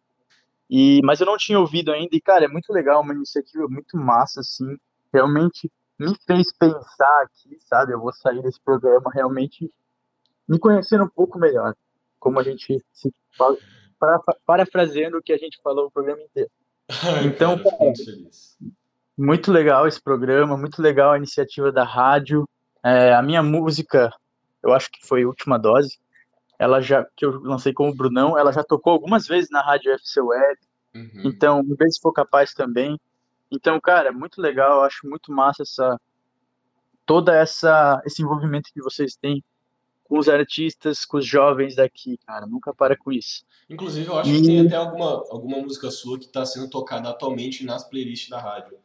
[0.69, 3.97] e, mas eu não tinha ouvido ainda, e cara, é muito legal, uma iniciativa muito
[3.97, 4.77] massa, assim,
[5.13, 5.69] realmente
[6.01, 9.71] me fez pensar aqui, sabe, eu vou sair desse programa realmente
[10.47, 11.75] me conhecendo um pouco melhor,
[12.19, 13.57] como a gente se fala,
[13.99, 16.49] para, parafraseando o que a gente falou o programa inteiro.
[17.25, 18.73] Então, cara, fico
[19.17, 22.47] muito legal esse programa, muito legal a iniciativa da rádio.
[22.83, 24.11] É, a minha música,
[24.63, 25.99] eu acho que foi Última Dose,
[26.57, 30.19] ela já que eu lancei como Brunão, ela já tocou algumas vezes na rádio FC
[30.19, 30.59] Web.
[30.93, 31.21] Uhum.
[31.25, 32.99] Então, um beijo se for capaz também.
[33.51, 35.99] Então, cara, muito legal, eu acho muito massa essa
[37.05, 39.43] toda essa esse envolvimento que vocês têm
[40.03, 43.45] com os artistas, com os jovens daqui, cara, nunca para com isso.
[43.69, 44.41] Inclusive, eu acho e...
[44.41, 48.37] que tem até alguma, alguma música sua que está sendo tocada atualmente nas playlists da
[48.37, 48.77] rádio.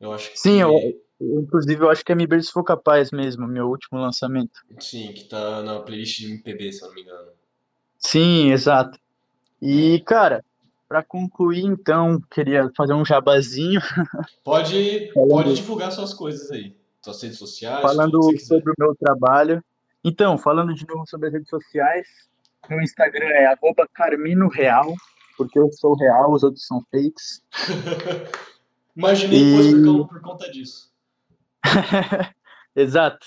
[0.00, 0.38] Eu acho que...
[0.38, 0.70] Sim, eu,
[1.20, 4.60] inclusive eu acho que é Me Se For Capaz mesmo, meu último lançamento.
[4.78, 7.32] Sim, que tá na playlist de MPB, se eu não me engano.
[7.98, 8.98] Sim, exato.
[9.60, 10.44] E, cara,
[10.88, 13.80] para concluir, então, queria fazer um jabazinho.
[14.42, 17.82] Pode, pode divulgar suas coisas aí, suas redes sociais.
[17.82, 19.62] Falando sobre o meu trabalho.
[20.02, 22.06] Então, falando de novo sobre as redes sociais,
[22.70, 24.94] meu Instagram é arroba Carmino Real,
[25.36, 27.42] porque eu sou real, os outros são fakes.
[28.96, 30.90] Imaginei que fosse por, por conta disso.
[32.74, 33.26] Exato.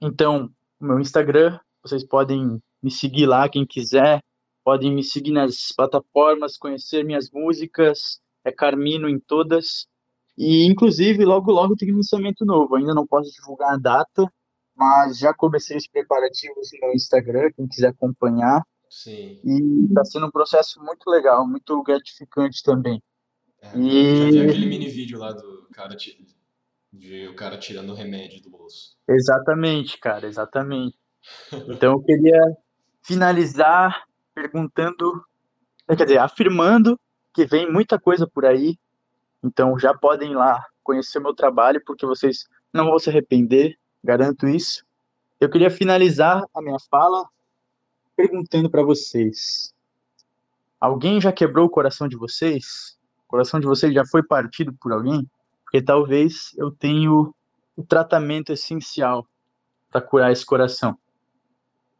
[0.00, 4.22] Então, o meu Instagram, vocês podem me seguir lá, quem quiser.
[4.68, 8.20] Podem me seguir nas plataformas, conhecer minhas músicas.
[8.44, 9.88] É Carmino em todas.
[10.36, 12.76] E, inclusive, logo, logo tem lançamento novo.
[12.76, 14.30] Ainda não posso divulgar a data,
[14.76, 18.62] mas já comecei os preparativos no Instagram, quem quiser acompanhar.
[18.90, 19.40] Sim.
[19.42, 23.02] E está sendo um processo muito legal, muito gratificante também.
[23.62, 24.32] É, e...
[24.32, 25.96] Já vi aquele mini vídeo lá do cara,
[26.92, 28.98] de o cara tirando o remédio do bolso.
[29.08, 30.98] Exatamente, cara, exatamente.
[31.70, 32.38] Então eu queria
[33.02, 34.06] finalizar
[34.38, 35.24] perguntando,
[35.88, 36.98] quer dizer, afirmando
[37.34, 38.78] que vem muita coisa por aí.
[39.42, 44.46] Então já podem ir lá conhecer meu trabalho, porque vocês não vão se arrepender, garanto
[44.46, 44.84] isso.
[45.40, 47.28] Eu queria finalizar a minha fala
[48.16, 49.74] perguntando para vocês:
[50.80, 52.96] alguém já quebrou o coração de vocês?
[53.24, 55.28] O coração de vocês já foi partido por alguém?
[55.64, 57.34] Porque talvez eu tenha o
[57.86, 59.26] tratamento essencial
[59.90, 60.98] para curar esse coração.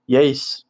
[0.06, 0.67] E é isso.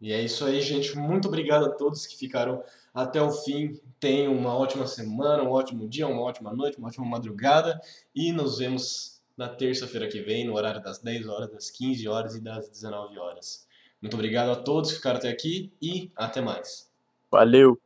[0.00, 0.96] E é isso aí, gente.
[0.96, 2.62] Muito obrigado a todos que ficaram
[2.94, 3.78] até o fim.
[3.98, 7.80] Tenham uma ótima semana, um ótimo dia, uma ótima noite, uma ótima madrugada.
[8.14, 12.34] E nos vemos na terça-feira que vem, no horário das 10 horas, das 15 horas
[12.34, 13.66] e das 19 horas.
[14.00, 16.90] Muito obrigado a todos que ficaram até aqui e até mais.
[17.30, 17.78] Valeu!